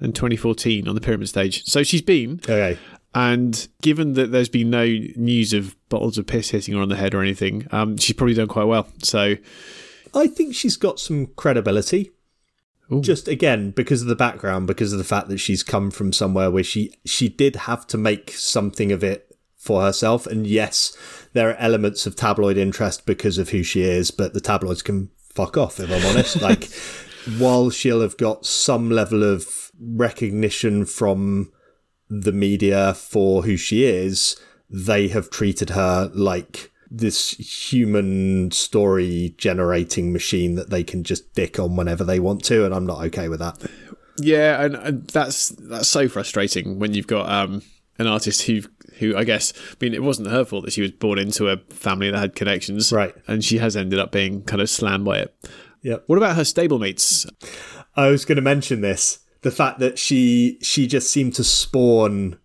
and 0.00 0.14
2014 0.14 0.88
on 0.88 0.94
the 0.94 1.00
Pyramid 1.00 1.28
stage. 1.28 1.64
So 1.64 1.82
she's 1.82 2.02
been, 2.02 2.40
Okay. 2.42 2.76
and 3.14 3.68
given 3.80 4.14
that 4.14 4.32
there's 4.32 4.48
been 4.48 4.68
no 4.70 4.84
news 4.84 5.52
of 5.52 5.76
bottles 5.88 6.18
of 6.18 6.26
piss 6.26 6.50
hitting 6.50 6.74
her 6.74 6.80
on 6.82 6.88
the 6.88 6.96
head 6.96 7.14
or 7.14 7.22
anything, 7.22 7.66
um, 7.70 7.96
she's 7.96 8.16
probably 8.16 8.34
done 8.34 8.48
quite 8.48 8.64
well. 8.64 8.88
So 9.02 9.36
I 10.12 10.26
think 10.26 10.54
she's 10.54 10.76
got 10.76 10.98
some 10.98 11.28
credibility. 11.36 12.10
Ooh. 12.94 13.00
Just 13.02 13.28
again, 13.28 13.70
because 13.70 14.02
of 14.02 14.08
the 14.08 14.16
background, 14.16 14.66
because 14.66 14.92
of 14.92 14.98
the 14.98 15.04
fact 15.04 15.28
that 15.28 15.38
she's 15.38 15.62
come 15.62 15.90
from 15.90 16.12
somewhere 16.12 16.50
where 16.50 16.64
she 16.64 16.94
she 17.04 17.28
did 17.28 17.56
have 17.56 17.86
to 17.88 17.98
make 17.98 18.30
something 18.30 18.92
of 18.92 19.04
it 19.04 19.36
for 19.56 19.82
herself. 19.82 20.26
And 20.26 20.46
yes, 20.46 20.96
there 21.32 21.50
are 21.50 21.56
elements 21.56 22.06
of 22.06 22.16
tabloid 22.16 22.56
interest 22.56 23.06
because 23.06 23.38
of 23.38 23.50
who 23.50 23.62
she 23.62 23.82
is, 23.82 24.10
but 24.10 24.34
the 24.34 24.40
tabloids 24.40 24.82
can 24.82 25.10
fuck 25.18 25.56
off 25.56 25.80
if 25.80 25.90
I'm 25.90 26.04
honest. 26.06 26.40
like 26.42 26.68
while 27.38 27.70
she'll 27.70 28.02
have 28.02 28.16
got 28.16 28.44
some 28.44 28.90
level 28.90 29.22
of 29.22 29.72
recognition 29.80 30.84
from 30.84 31.50
the 32.08 32.32
media 32.32 32.94
for 32.94 33.42
who 33.42 33.56
she 33.56 33.84
is, 33.84 34.36
they 34.68 35.08
have 35.08 35.30
treated 35.30 35.70
her 35.70 36.10
like 36.14 36.70
this 36.98 37.30
human 37.30 38.50
story 38.50 39.34
generating 39.38 40.12
machine 40.12 40.54
that 40.54 40.70
they 40.70 40.84
can 40.84 41.04
just 41.04 41.32
dick 41.34 41.58
on 41.58 41.76
whenever 41.76 42.04
they 42.04 42.20
want 42.20 42.44
to, 42.44 42.64
and 42.64 42.74
I'm 42.74 42.86
not 42.86 43.04
okay 43.06 43.28
with 43.28 43.40
that. 43.40 43.58
yeah, 44.18 44.62
and, 44.62 44.74
and 44.76 45.06
that's 45.08 45.48
that's 45.50 45.88
so 45.88 46.08
frustrating 46.08 46.78
when 46.78 46.94
you've 46.94 47.06
got 47.06 47.28
um 47.28 47.62
an 47.98 48.06
artist 48.06 48.42
who 48.42 48.62
who 48.98 49.16
I 49.16 49.24
guess 49.24 49.52
I 49.72 49.76
mean 49.80 49.94
it 49.94 50.02
wasn't 50.02 50.28
her 50.28 50.44
fault 50.44 50.64
that 50.64 50.72
she 50.72 50.82
was 50.82 50.92
born 50.92 51.18
into 51.18 51.48
a 51.48 51.56
family 51.70 52.10
that 52.10 52.18
had 52.18 52.34
connections, 52.34 52.92
Right. 52.92 53.14
And 53.26 53.44
she 53.44 53.58
has 53.58 53.76
ended 53.76 53.98
up 53.98 54.12
being 54.12 54.42
kind 54.42 54.62
of 54.62 54.70
slammed 54.70 55.04
by 55.04 55.18
it. 55.18 55.36
Yeah. 55.82 55.96
What 56.06 56.16
about 56.16 56.36
her 56.36 56.42
stablemates? 56.42 57.28
I 57.96 58.08
was 58.08 58.24
going 58.24 58.36
to 58.36 58.42
mention 58.42 58.80
this: 58.80 59.18
the 59.42 59.50
fact 59.50 59.78
that 59.80 59.98
she 59.98 60.58
she 60.62 60.86
just 60.86 61.10
seemed 61.10 61.34
to 61.34 61.44
spawn 61.44 62.38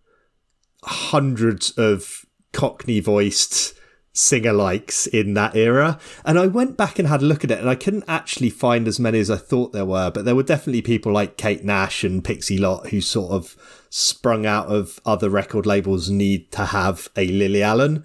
hundreds 0.83 1.71
of 1.71 2.25
Cockney 2.51 2.99
voiced 2.99 3.73
singer 4.11 4.53
likes 4.53 5.07
in 5.07 5.33
that 5.35 5.55
era. 5.55 5.99
And 6.25 6.37
I 6.39 6.47
went 6.47 6.77
back 6.77 6.99
and 6.99 7.07
had 7.07 7.21
a 7.21 7.25
look 7.25 7.43
at 7.43 7.51
it, 7.51 7.59
and 7.59 7.69
I 7.69 7.75
couldn't 7.75 8.05
actually 8.07 8.49
find 8.49 8.87
as 8.87 8.99
many 8.99 9.19
as 9.19 9.29
I 9.29 9.37
thought 9.37 9.71
there 9.71 9.85
were, 9.85 10.11
but 10.11 10.25
there 10.25 10.35
were 10.35 10.43
definitely 10.43 10.81
people 10.81 11.11
like 11.11 11.37
Kate 11.37 11.63
Nash 11.63 12.03
and 12.03 12.23
Pixie 12.23 12.57
Lott 12.57 12.89
who 12.89 13.01
sort 13.01 13.31
of 13.31 13.55
sprung 13.91 14.45
out 14.45 14.67
of 14.67 14.99
other 15.05 15.29
record 15.29 15.65
labels 15.65 16.09
need 16.09 16.51
to 16.51 16.65
have 16.65 17.09
a 17.15 17.27
Lily 17.27 17.63
Allen. 17.63 18.03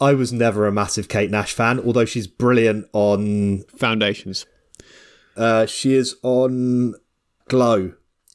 I 0.00 0.14
was 0.14 0.32
never 0.32 0.66
a 0.66 0.72
massive 0.72 1.08
Kate 1.08 1.30
Nash 1.30 1.52
fan, 1.52 1.80
although 1.80 2.04
she's 2.04 2.26
brilliant 2.26 2.86
on 2.92 3.64
Foundations. 3.76 4.46
uh, 5.36 5.66
she 5.66 5.94
is 5.94 6.16
on 6.22 6.94
Glow, 7.48 7.94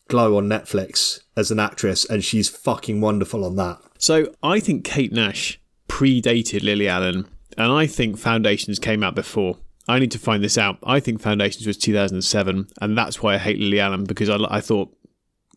Glow 0.10 0.38
on 0.38 0.50
Netflix 0.50 1.22
as 1.38 1.52
an 1.52 1.60
actress, 1.60 2.04
and 2.04 2.24
she's 2.24 2.50
fucking 2.50 3.00
wonderful 3.00 3.46
on 3.46 3.56
that. 3.56 3.80
So 3.98 4.34
I 4.44 4.60
think 4.60 4.84
Kate 4.84 5.14
Nash 5.14 5.60
predated 6.00 6.64
Lily 6.64 6.88
Allen, 6.88 7.28
and 7.58 7.74
I 7.74 7.86
think 7.86 8.18
Foundations 8.18 8.80
came 8.80 9.04
out 9.04 9.16
before. 9.16 9.58
I 9.86 10.00
need 10.00 10.12
to 10.12 10.20
find 10.20 10.42
this 10.42 10.58
out. 10.58 10.78
I 10.82 11.02
think 11.02 11.20
Foundations 11.20 11.68
was 11.68 11.76
2007, 11.76 12.68
and 12.80 12.98
that's 12.98 13.22
why 13.22 13.34
I 13.34 13.38
hate 13.38 13.60
Lily 13.60 13.82
Allen 13.82 14.06
because 14.06 14.30
I, 14.30 14.38
I 14.50 14.62
thought 14.62 14.96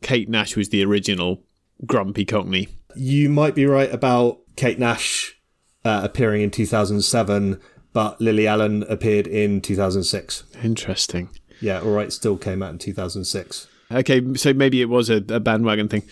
Kate 0.00 0.28
Nash 0.28 0.56
was 0.56 0.70
the 0.70 0.84
original 0.84 1.44
grumpy 1.86 2.24
Cockney. 2.24 2.66
You 2.96 3.28
might 3.28 3.54
be 3.54 3.66
right 3.66 3.92
about 3.94 4.40
Kate 4.56 4.80
Nash 4.80 5.38
uh, 5.84 6.00
appearing 6.02 6.42
in 6.42 6.50
2007, 6.50 7.60
but 7.92 8.20
Lily 8.20 8.48
Allen 8.48 8.84
appeared 8.88 9.28
in 9.28 9.60
2006. 9.60 10.42
Interesting. 10.64 11.28
Yeah, 11.60 11.80
All 11.82 11.92
Right 11.92 12.12
Still 12.12 12.36
came 12.36 12.64
out 12.64 12.72
in 12.72 12.78
2006. 12.78 13.68
Okay, 13.92 14.34
so 14.34 14.52
maybe 14.52 14.80
it 14.80 14.88
was 14.88 15.08
a, 15.08 15.16
a 15.28 15.38
bandwagon 15.38 15.88
thing. 15.88 16.02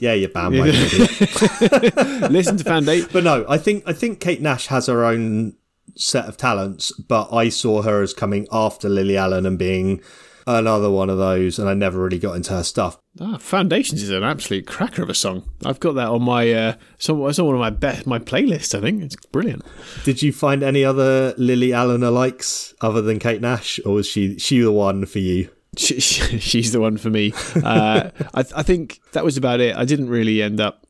Yeah, 0.00 0.14
you 0.14 0.28
bandwagon. 0.28 0.74
Listen 2.32 2.56
to 2.56 2.64
Fan 2.64 2.84
Foundation. 2.84 3.08
but 3.12 3.22
no, 3.24 3.44
I 3.48 3.58
think 3.58 3.84
I 3.86 3.92
think 3.92 4.18
Kate 4.20 4.40
Nash 4.40 4.66
has 4.66 4.86
her 4.86 5.04
own 5.04 5.54
set 5.94 6.24
of 6.26 6.36
talents, 6.36 6.92
but 6.92 7.32
I 7.32 7.50
saw 7.50 7.82
her 7.82 8.02
as 8.02 8.14
coming 8.14 8.46
after 8.50 8.88
Lily 8.88 9.16
Allen 9.16 9.44
and 9.46 9.58
being 9.58 10.00
another 10.46 10.90
one 10.90 11.10
of 11.10 11.18
those, 11.18 11.58
and 11.58 11.68
I 11.68 11.74
never 11.74 12.02
really 12.02 12.18
got 12.18 12.34
into 12.34 12.52
her 12.52 12.62
stuff. 12.62 12.98
Ah, 13.20 13.36
Foundations 13.38 14.02
is 14.02 14.10
an 14.10 14.24
absolute 14.24 14.66
cracker 14.66 15.02
of 15.02 15.10
a 15.10 15.14
song. 15.14 15.48
I've 15.64 15.80
got 15.80 15.96
that 15.96 16.08
on 16.08 16.22
my 16.22 16.50
uh, 16.52 16.74
some, 16.98 17.20
it's 17.26 17.38
on 17.38 17.46
one 17.46 17.54
of 17.56 17.60
my 17.60 17.70
best 17.70 18.06
my 18.06 18.18
playlists. 18.18 18.74
I 18.76 18.80
think 18.80 19.02
it's 19.02 19.16
brilliant. 19.16 19.64
Did 20.04 20.22
you 20.22 20.32
find 20.32 20.62
any 20.62 20.84
other 20.84 21.34
Lily 21.36 21.72
Allen 21.72 22.00
likes 22.00 22.74
other 22.80 23.02
than 23.02 23.18
Kate 23.18 23.40
Nash, 23.40 23.78
or 23.84 23.94
was 23.94 24.06
she 24.06 24.38
she 24.38 24.60
the 24.60 24.72
one 24.72 25.04
for 25.06 25.18
you? 25.18 25.50
She, 25.76 26.00
she, 26.00 26.38
she's 26.40 26.72
the 26.72 26.80
one 26.80 26.96
for 26.96 27.10
me. 27.10 27.32
Uh, 27.54 28.10
I, 28.34 28.40
I 28.56 28.62
think 28.64 29.00
that 29.12 29.24
was 29.24 29.36
about 29.36 29.60
it. 29.60 29.76
I 29.76 29.84
didn't 29.84 30.08
really 30.10 30.42
end 30.42 30.58
up 30.60 30.84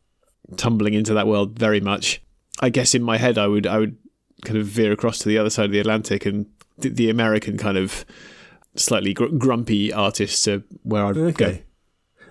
tumbling 0.56 0.94
into 0.94 1.12
that 1.14 1.26
world 1.26 1.58
very 1.58 1.80
much. 1.80 2.22
I 2.60 2.70
guess 2.70 2.94
in 2.94 3.02
my 3.02 3.18
head, 3.18 3.36
I 3.36 3.46
would 3.46 3.66
I 3.66 3.78
would 3.78 3.98
kind 4.44 4.56
of 4.56 4.66
veer 4.66 4.90
across 4.92 5.18
to 5.18 5.28
the 5.28 5.36
other 5.36 5.50
side 5.50 5.66
of 5.66 5.72
the 5.72 5.80
Atlantic 5.80 6.24
and 6.24 6.46
the, 6.78 6.88
the 6.88 7.10
American 7.10 7.58
kind 7.58 7.76
of 7.76 8.06
slightly 8.74 9.12
gr- 9.12 9.26
grumpy 9.26 9.92
artists 9.92 10.48
are 10.48 10.62
where 10.82 11.04
I'd 11.04 11.16
Okay. 11.18 11.34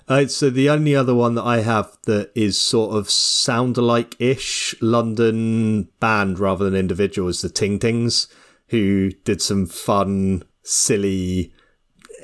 go. 0.07 0.15
Uh, 0.15 0.25
so 0.25 0.49
the 0.49 0.71
only 0.71 0.95
other 0.95 1.13
one 1.13 1.35
that 1.35 1.43
I 1.43 1.61
have 1.61 1.97
that 2.05 2.31
is 2.33 2.59
sort 2.59 2.95
of 2.95 3.11
sound 3.11 3.77
alike 3.77 4.15
ish 4.17 4.73
London 4.81 5.89
band 5.99 6.39
rather 6.39 6.65
than 6.65 6.73
individual 6.75 7.29
is 7.29 7.41
the 7.43 7.49
Ting 7.49 7.77
Tings, 7.77 8.27
who 8.69 9.11
did 9.23 9.39
some 9.39 9.67
fun, 9.67 10.41
silly 10.63 11.53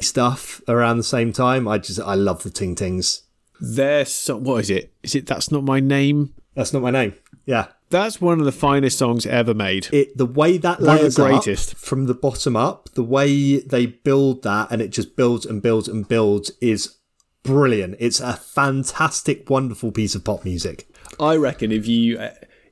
stuff 0.03 0.61
around 0.67 0.97
the 0.97 1.03
same 1.03 1.31
time. 1.31 1.67
I 1.67 1.77
just 1.77 1.99
I 1.99 2.15
love 2.15 2.43
the 2.43 2.49
Ting 2.49 2.75
Tings. 2.75 3.23
Their 3.59 4.05
so, 4.05 4.37
what 4.37 4.61
is 4.61 4.69
it? 4.69 4.93
Is 5.03 5.15
it 5.15 5.27
that's 5.27 5.51
not 5.51 5.63
my 5.63 5.79
name? 5.79 6.33
That's 6.55 6.73
not 6.73 6.81
my 6.81 6.91
name. 6.91 7.13
Yeah. 7.45 7.67
That's 7.89 8.19
one 8.19 8.39
of 8.39 8.45
the 8.45 8.51
finest 8.51 8.97
songs 8.97 9.25
ever 9.27 9.53
made. 9.53 9.87
It 9.93 10.17
the 10.17 10.25
way 10.25 10.57
that 10.57 10.81
One 10.81 10.97
layers 10.97 11.15
greatest. 11.15 11.75
from 11.75 12.07
the 12.07 12.15
bottom 12.15 12.55
up, 12.55 12.89
the 12.95 13.03
way 13.03 13.59
they 13.59 13.85
build 13.85 14.43
that 14.43 14.71
and 14.71 14.81
it 14.81 14.89
just 14.89 15.15
builds 15.15 15.45
and 15.45 15.61
builds 15.61 15.87
and 15.87 16.07
builds 16.07 16.51
is 16.59 16.95
brilliant. 17.43 17.95
It's 17.99 18.19
a 18.19 18.33
fantastic, 18.33 19.49
wonderful 19.49 19.91
piece 19.91 20.15
of 20.15 20.23
pop 20.23 20.43
music. 20.43 20.89
I 21.19 21.35
reckon 21.35 21.71
if 21.71 21.87
you 21.87 22.19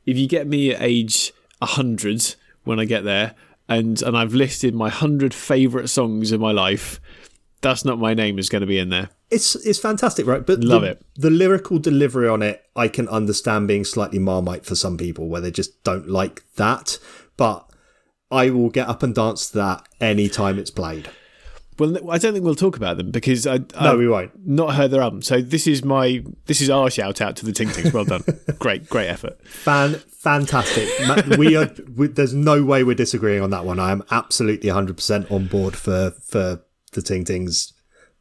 if 0.05 0.17
you 0.17 0.27
get 0.27 0.47
me 0.47 0.73
at 0.73 0.81
age 0.81 1.31
hundred 1.62 2.36
when 2.63 2.79
I 2.79 2.86
get 2.86 3.03
there, 3.03 3.36
and 3.67 4.02
and 4.02 4.17
I've 4.17 4.34
listed 4.34 4.76
my 4.76 4.89
hundred 4.89 5.34
favorite 5.34 5.88
songs 5.88 6.32
in 6.32 6.39
my 6.39 6.52
life, 6.52 6.99
that's 7.62 7.86
not 7.86 7.99
my 7.99 8.13
name 8.13 8.38
is 8.38 8.49
going 8.49 8.62
to 8.62 8.67
be 8.67 8.78
in 8.78 8.89
there. 8.89 9.10
It's 9.32 9.56
it's 9.56 9.80
fantastic, 9.80 10.28
right? 10.28 10.45
But 10.45 10.63
Love 10.63 10.82
the, 10.82 10.89
it. 10.89 11.06
The 11.15 11.30
lyrical 11.30 11.80
delivery 11.80 12.28
on 12.28 12.41
it, 12.41 12.63
I 12.76 12.88
can 12.88 13.08
understand 13.08 13.67
being 13.67 13.86
slightly 13.86 14.19
marmite 14.19 14.65
for 14.65 14.76
some 14.76 14.97
people 14.97 15.28
where 15.28 15.41
they 15.41 15.52
just 15.52 15.84
don't 15.84 16.08
like 16.08 16.43
that. 16.56 16.99
But 17.36 17.67
I 18.30 18.49
will 18.49 18.69
get 18.69 18.88
up 18.88 19.02
and 19.02 19.15
dance 19.15 19.49
to 19.49 19.58
that 19.58 19.88
any 19.99 20.30
time 20.30 20.60
it's 20.60 20.71
played. 20.71 21.10
Well, 21.79 21.97
I 22.12 22.17
don't 22.17 22.33
think 22.33 22.45
we'll 22.45 22.55
talk 22.55 22.77
about 22.77 22.97
them 22.97 23.12
because 23.12 23.47
I, 23.47 23.57
No, 23.57 23.65
I've 23.75 23.97
we 23.97 24.07
won't. 24.07 24.31
not 24.47 24.75
heard 24.75 24.91
their 24.91 25.01
album. 25.01 25.21
So 25.21 25.41
this 25.41 25.67
is 25.67 25.83
my 25.83 26.23
this 26.45 26.62
is 26.62 26.69
our 26.69 26.89
shout 26.89 27.21
out 27.21 27.36
to 27.38 27.45
the 27.45 27.51
Ting 27.51 27.69
Tings. 27.69 27.93
Well 27.93 28.05
done, 28.05 28.23
great 28.59 28.89
great 28.89 29.07
effort. 29.07 29.45
Fan 29.47 29.95
fantastic. 29.95 30.89
We 31.38 31.55
are. 31.55 31.69
We, 31.95 32.07
there's 32.07 32.33
no 32.33 32.63
way 32.63 32.83
we're 32.83 32.95
disagreeing 32.95 33.41
on 33.41 33.49
that 33.51 33.65
one. 33.65 33.79
I 33.79 33.91
am 33.91 34.03
absolutely 34.12 34.69
100 34.69 34.95
percent 34.95 35.31
on 35.31 35.47
board 35.47 35.75
for 35.75 36.12
for 36.25 36.63
the 36.93 37.01
Ting 37.01 37.25
Tings. 37.25 37.73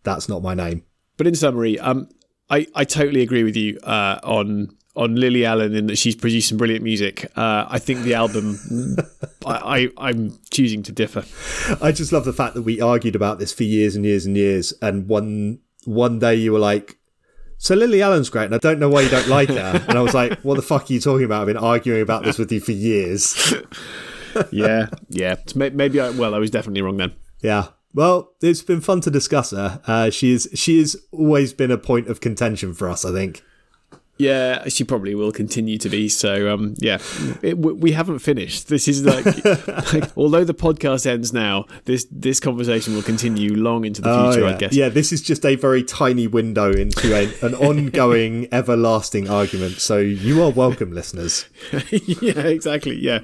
That's 0.02 0.28
not 0.28 0.42
my 0.42 0.54
name. 0.54 0.84
But 1.16 1.26
in 1.26 1.34
summary, 1.34 1.78
um, 1.78 2.08
I, 2.50 2.66
I 2.74 2.84
totally 2.84 3.22
agree 3.22 3.44
with 3.44 3.56
you 3.56 3.78
uh, 3.84 4.18
on 4.24 4.76
on 4.94 5.16
Lily 5.16 5.44
Allen 5.44 5.74
in 5.74 5.86
that 5.86 5.96
she's 5.96 6.14
produced 6.14 6.48
some 6.48 6.58
brilliant 6.58 6.84
music. 6.84 7.24
Uh, 7.36 7.66
I 7.68 7.78
think 7.78 8.02
the 8.02 8.14
album, 8.14 8.58
I, 9.46 9.88
I 9.96 10.08
I'm 10.08 10.38
choosing 10.50 10.82
to 10.84 10.92
differ. 10.92 11.24
I 11.82 11.92
just 11.92 12.12
love 12.12 12.24
the 12.24 12.32
fact 12.32 12.54
that 12.54 12.62
we 12.62 12.80
argued 12.80 13.16
about 13.16 13.38
this 13.38 13.52
for 13.52 13.64
years 13.64 13.96
and 13.96 14.04
years 14.04 14.26
and 14.26 14.36
years, 14.36 14.72
and 14.82 15.08
one 15.08 15.60
one 15.84 16.18
day 16.18 16.34
you 16.34 16.52
were 16.52 16.58
like, 16.58 16.98
"So 17.56 17.74
Lily 17.74 18.02
Allen's 18.02 18.28
great," 18.30 18.46
and 18.46 18.54
I 18.54 18.58
don't 18.58 18.78
know 18.78 18.90
why 18.90 19.02
you 19.02 19.08
don't 19.08 19.28
like 19.28 19.48
her. 19.48 19.84
And 19.88 19.98
I 19.98 20.02
was 20.02 20.14
like, 20.14 20.40
"What 20.40 20.56
the 20.56 20.62
fuck 20.62 20.90
are 20.90 20.92
you 20.92 21.00
talking 21.00 21.24
about? 21.24 21.42
I've 21.42 21.46
been 21.46 21.56
arguing 21.56 22.02
about 22.02 22.24
this 22.24 22.38
with 22.38 22.52
you 22.52 22.60
for 22.60 22.72
years." 22.72 23.54
Yeah, 24.50 24.86
yeah. 25.10 25.36
Maybe 25.54 26.00
I 26.00 26.08
well, 26.08 26.34
I 26.34 26.38
was 26.38 26.50
definitely 26.50 26.80
wrong 26.80 26.96
then. 26.96 27.12
Yeah. 27.42 27.68
Well, 27.94 28.32
it's 28.40 28.62
been 28.62 28.80
fun 28.80 29.02
to 29.02 29.10
discuss 29.10 29.50
her. 29.50 29.82
Uh, 29.86 30.08
she 30.08 30.32
is 30.32 30.48
she 30.54 30.78
has 30.78 30.96
always 31.12 31.52
been 31.52 31.70
a 31.70 31.76
point 31.76 32.08
of 32.08 32.22
contention 32.22 32.72
for 32.72 32.88
us. 32.88 33.04
I 33.04 33.12
think. 33.12 33.42
Yeah, 34.22 34.68
she 34.68 34.84
probably 34.84 35.16
will 35.16 35.32
continue 35.32 35.78
to 35.78 35.88
be. 35.88 36.08
So, 36.08 36.54
um, 36.54 36.74
yeah, 36.78 36.98
it, 37.42 37.58
we 37.58 37.90
haven't 37.90 38.20
finished. 38.20 38.68
This 38.68 38.86
is 38.86 39.04
like, 39.04 39.24
like, 39.92 40.16
although 40.16 40.44
the 40.44 40.54
podcast 40.54 41.06
ends 41.06 41.32
now, 41.32 41.66
this 41.86 42.06
this 42.08 42.38
conversation 42.38 42.94
will 42.94 43.02
continue 43.02 43.56
long 43.56 43.84
into 43.84 44.00
the 44.00 44.08
future. 44.08 44.44
Oh, 44.44 44.48
yeah. 44.48 44.54
I 44.54 44.58
guess. 44.58 44.74
Yeah, 44.74 44.88
this 44.90 45.12
is 45.12 45.22
just 45.22 45.44
a 45.44 45.56
very 45.56 45.82
tiny 45.82 46.28
window 46.28 46.70
into 46.70 47.12
a, 47.12 47.32
an 47.44 47.54
ongoing, 47.68 48.46
everlasting 48.52 49.28
argument. 49.28 49.80
So 49.80 49.98
you 49.98 50.40
are 50.44 50.50
welcome, 50.50 50.92
listeners. 50.92 51.46
yeah, 51.90 52.42
exactly. 52.42 53.00
Yeah, 53.00 53.20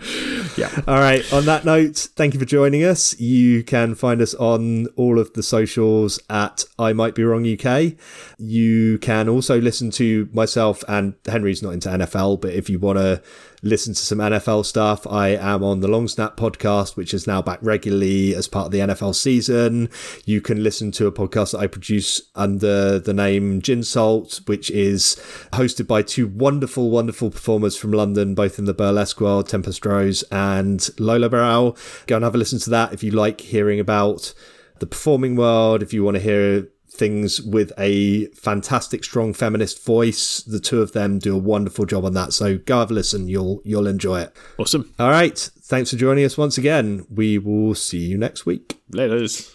yeah. 0.57 0.83
All 0.89 0.99
right. 0.99 1.33
On 1.33 1.45
that 1.45 1.65
note, 1.65 2.09
thank 2.17 2.35
you 2.35 2.41
for 2.41 2.47
joining 2.47 2.83
us. 2.83 3.19
You 3.21 3.63
can 3.63 3.95
find 3.95 4.21
us 4.21 4.35
on 4.35 4.89
all 4.97 5.21
of 5.21 5.33
the 5.35 5.45
socials 5.45 6.19
at 6.29 6.65
I 6.77 6.93
Might 6.93 7.15
Be 7.15 7.23
Wrong 7.23 7.47
UK. 7.47 7.93
You 8.37 8.99
can 8.99 9.29
also 9.29 9.61
listen 9.61 9.93
to 9.93 10.29
myself 10.33 10.83
and 10.89 11.15
Henry's 11.27 11.63
not 11.63 11.75
into 11.75 11.89
NFL, 11.91 12.41
but 12.41 12.53
if 12.53 12.69
you 12.71 12.79
want 12.79 12.99
to 12.99 13.23
listen 13.63 13.93
to 13.93 14.01
some 14.01 14.19
NFL 14.19 14.65
stuff, 14.65 15.07
I 15.07 15.29
am 15.29 15.63
on 15.63 15.81
the 15.81 15.89
Long 15.89 16.09
Snap 16.09 16.37
podcast, 16.37 16.97
which 16.97 17.13
is 17.13 17.27
now 17.27 17.43
back 17.43 17.59
regularly 17.61 18.35
as 18.35 18.49
part 18.49 18.67
of 18.67 18.73
the 18.73 18.79
NFL 18.79 19.15
season. 19.15 19.91
You 20.25 20.41
can 20.41 20.63
listen 20.63 20.91
to 20.93 21.07
a 21.07 21.13
podcast 21.13 21.53
that 21.53 21.59
I 21.59 21.67
produce 21.67 22.23
under 22.35 22.99
the 22.99 23.13
name 23.13 23.61
Gin 23.61 23.83
Salt, 23.83 24.41
which 24.47 24.71
is 24.71 25.17
hosted 25.53 25.87
by 25.87 26.03
two 26.03 26.27
wonderful, 26.27 26.91
wonderful 26.91 27.31
performers 27.31 27.77
from 27.77 27.93
London, 27.93 28.35
both 28.35 28.59
in 28.59 28.65
the 28.65 28.75
burlesque 28.75 29.21
world, 29.21 29.49
Tempest 29.49 29.85
Rose 29.85 30.23
and 30.31 30.89
Lola 30.99 31.29
Barrow. 31.29 31.75
Go 32.07 32.17
and 32.17 32.25
have 32.25 32.35
a 32.35 32.39
listen 32.39 32.59
to 32.61 32.71
that 32.71 32.95
if 32.95 33.03
you 33.03 33.11
like 33.11 33.43
hearing 33.43 33.79
about 33.79 34.33
the 34.79 34.87
performing 34.87 35.37
world, 35.37 35.83
if 35.83 35.93
you 35.93 36.03
want 36.05 36.17
to 36.17 36.23
hear 36.23 36.69
things 36.99 37.41
with 37.41 37.73
a 37.79 38.27
fantastic 38.29 39.05
strong 39.05 39.33
feminist 39.33 39.85
voice 39.85 40.43
the 40.43 40.61
two 40.61 40.83
of 40.83 40.93
them 40.93 41.19
do 41.19 41.35
a 41.35 41.39
wonderful 41.39 41.87
job 41.87 42.05
on 42.05 42.13
that 42.15 42.33
so 42.33 42.59
go 42.59 42.81
have 42.81 42.91
a 42.91 42.95
listen 42.95 43.29
you'll 43.29 43.63
you'll 43.65 43.87
enjoy 43.87 44.21
it 44.21 44.37
Awesome. 44.59 44.93
all 44.99 45.11
right 45.11 45.39
thanks 45.63 45.91
for 45.91 45.97
joining 45.97 46.25
us 46.25 46.37
once 46.37 46.59
again 46.59 47.07
we 47.09 47.39
will 47.39 47.75
see 47.75 47.99
you 47.99 48.19
next 48.19 48.45
week 48.45 48.81
Laters. 48.93 49.55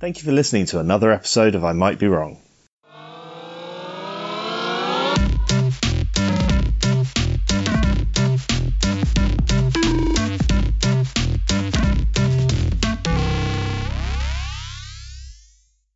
Thank 0.00 0.18
you 0.18 0.24
for 0.24 0.30
listening 0.32 0.66
to 0.66 0.78
another 0.78 1.10
episode 1.10 1.56
of 1.56 1.64
I 1.64 1.72
Might 1.72 1.98
Be 1.98 2.06
Wrong. 2.06 2.38